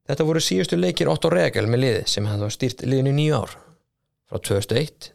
Þetta 0.09 0.25
voru 0.25 0.41
síðustu 0.41 0.79
leikir 0.79 1.11
Otto 1.11 1.29
Regel 1.29 1.67
með 1.69 1.83
liði 1.83 2.05
sem 2.09 2.25
hann 2.25 2.41
var 2.41 2.53
stýrt 2.53 2.81
liðinu 2.81 3.13
nýju 3.13 3.35
ár 3.37 3.51
frá 4.29 4.39
2001 4.41 5.11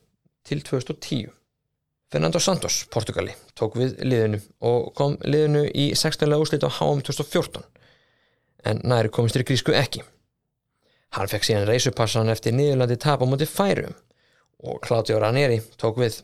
til 0.46 0.60
2010. 0.62 1.32
Fernando 2.14 2.38
Santos, 2.38 2.84
Portugali, 2.94 3.32
tók 3.58 3.74
við 3.80 3.96
liðinu 4.06 4.38
og 4.62 4.92
kom 4.94 5.16
liðinu 5.26 5.64
í 5.74 5.88
16. 5.98 6.30
úrslit 6.38 6.62
á 6.62 6.70
HM 6.70 7.02
2014 7.02 7.64
en 8.70 8.84
næri 8.86 9.10
komist 9.10 9.34
í 9.34 9.42
grísku 9.42 9.74
ekki. 9.74 10.04
Hann 11.18 11.30
fekk 11.30 11.48
síðan 11.48 11.66
reysupassan 11.66 12.30
eftir 12.30 12.54
niðurlandi 12.54 13.00
tap 13.02 13.22
á 13.22 13.26
móti 13.26 13.50
færum 13.50 13.98
og 14.62 14.78
Claudio 14.86 15.18
Ranieri 15.18 15.58
tók 15.74 15.98
við. 15.98 16.22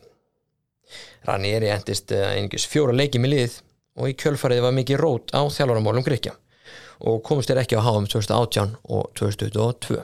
Ranieri 1.27 1.71
endist 1.73 2.11
einhvers 2.11 2.67
fjóra 2.69 2.95
leiki 2.95 3.21
með 3.21 3.35
liðið 3.35 3.57
og 4.01 4.11
í 4.11 4.15
kjölfarið 4.17 4.63
var 4.65 4.77
mikið 4.77 5.01
rót 5.01 5.33
á 5.35 5.41
þjálfaramálum 5.45 6.05
Gríkja 6.05 6.37
og 7.01 7.21
komist 7.25 7.49
þér 7.49 7.63
ekki 7.63 7.77
á 7.77 7.85
HM 7.85 8.07
2018 8.11 8.75
og 8.93 9.09
2022. 9.17 10.03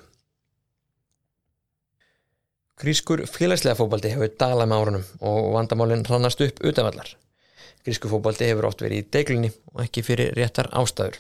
Grískur 2.77 3.23
félagslega 3.25 3.77
fókbaldi 3.77 4.11
hefur 4.13 4.33
dalað 4.37 4.69
með 4.69 4.81
árunum 4.81 5.05
og 5.25 5.47
vandamálinn 5.55 6.05
rannast 6.05 6.41
upp 6.45 6.61
utanvallar. 6.61 7.09
Grískur 7.85 8.11
fókbaldi 8.11 8.49
hefur 8.49 8.69
oft 8.69 8.83
verið 8.85 9.01
í 9.01 9.07
deglunni 9.15 9.49
og 9.73 9.81
ekki 9.85 10.03
fyrir 10.05 10.35
réttar 10.37 10.69
ástæður. 10.77 11.17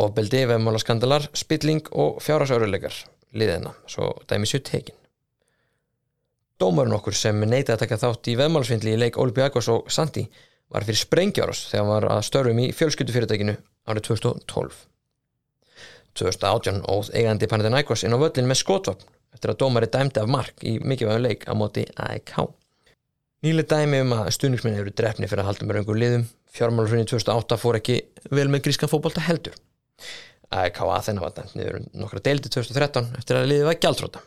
Ofbeldi, 0.00 0.44
veðmála 0.46 0.80
skandalar, 0.80 1.26
spilling 1.36 1.90
og 1.90 2.22
fjárhásauruleikar 2.24 3.02
liðina, 3.34 3.74
svo 3.90 4.14
dæmi 4.30 4.48
sér 4.48 4.62
tekin. 4.66 4.99
Dómarinn 6.60 6.92
okkur 6.92 7.16
sem 7.16 7.38
neitaði 7.40 7.72
að 7.72 7.82
taka 7.86 7.96
þátt 8.02 8.28
í 8.28 8.36
veðmálasvindli 8.36 8.92
í 8.92 9.00
leik 9.00 9.16
Olympiakos 9.20 9.68
og 9.72 9.86
Santi 9.92 10.26
var 10.70 10.84
fyrir 10.84 11.00
sprengjáros 11.00 11.62
þegar 11.70 11.80
hann 11.80 11.92
var 11.94 12.06
að 12.12 12.24
störfum 12.26 12.58
í 12.60 12.66
fjölskyldufyrirtækinu 12.76 13.54
árið 13.88 14.10
2012. 14.10 14.82
2018 16.20 16.82
óð 16.84 17.10
eigandi 17.16 17.48
Panathinaikos 17.48 18.04
inn 18.04 18.12
á 18.12 18.20
völlin 18.20 18.50
með 18.50 18.60
skotvapn 18.60 19.08
eftir 19.32 19.54
að 19.54 19.60
dómari 19.62 19.88
dæmdi 19.88 20.20
af 20.20 20.28
mark 20.28 20.64
í 20.66 20.74
mikilvægum 20.84 21.24
leik 21.24 21.46
á 21.48 21.56
móti 21.56 21.86
AEK. 21.96 22.34
Nýlega 23.40 23.78
dæmi 23.80 24.02
um 24.04 24.12
að 24.18 24.28
stuðningsmenni 24.36 24.82
eru 24.82 24.92
drefni 24.92 25.30
fyrir 25.30 25.46
að 25.46 25.48
halda 25.52 25.68
með 25.68 25.78
raungu 25.78 25.96
liðum. 25.96 26.26
Fjármálurhunni 26.52 27.08
2008 27.08 27.56
fór 27.62 27.78
ekki 27.78 27.96
vel 28.34 28.50
með 28.52 28.66
grískan 28.66 28.90
fótbolta 28.90 29.24
heldur. 29.24 29.56
AEK 30.50 30.82
Aþena 30.84 31.24
var 31.24 31.32
dæmt 31.38 31.56
niður 31.56 31.80
um 31.80 31.88
nokkra 32.02 32.20
deildi 32.26 32.52
2013 32.52 33.14
eftir 33.16 33.38
að 33.38 33.48
liðið 33.54 33.70
var 33.70 33.80
gjaldróta. 33.80 34.24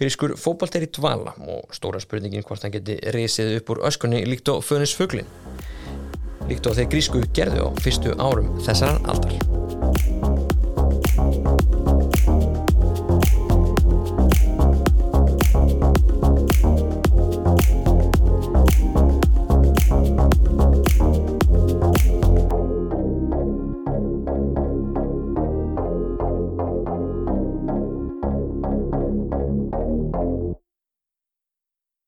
Grískur 0.00 0.32
fótbolt 0.40 0.76
er 0.78 0.86
í 0.86 0.88
dvala 0.88 1.34
og 1.52 1.74
stóra 1.76 2.00
spurningin 2.00 2.46
hvort 2.48 2.64
hann 2.64 2.72
geti 2.72 2.96
risið 3.12 3.58
upp 3.58 3.74
úr 3.74 3.82
öskunni 3.90 4.22
líkt 4.24 4.48
og 4.48 4.64
fönis 4.64 4.94
fuglin. 4.96 5.28
Líkt 6.48 6.66
og 6.70 6.78
þeir 6.78 6.88
grísku 6.94 7.20
gerðu 7.36 7.68
á 7.68 7.70
fyrstu 7.84 8.16
árum 8.16 8.54
þessarar 8.64 9.04
aldar. 9.12 9.61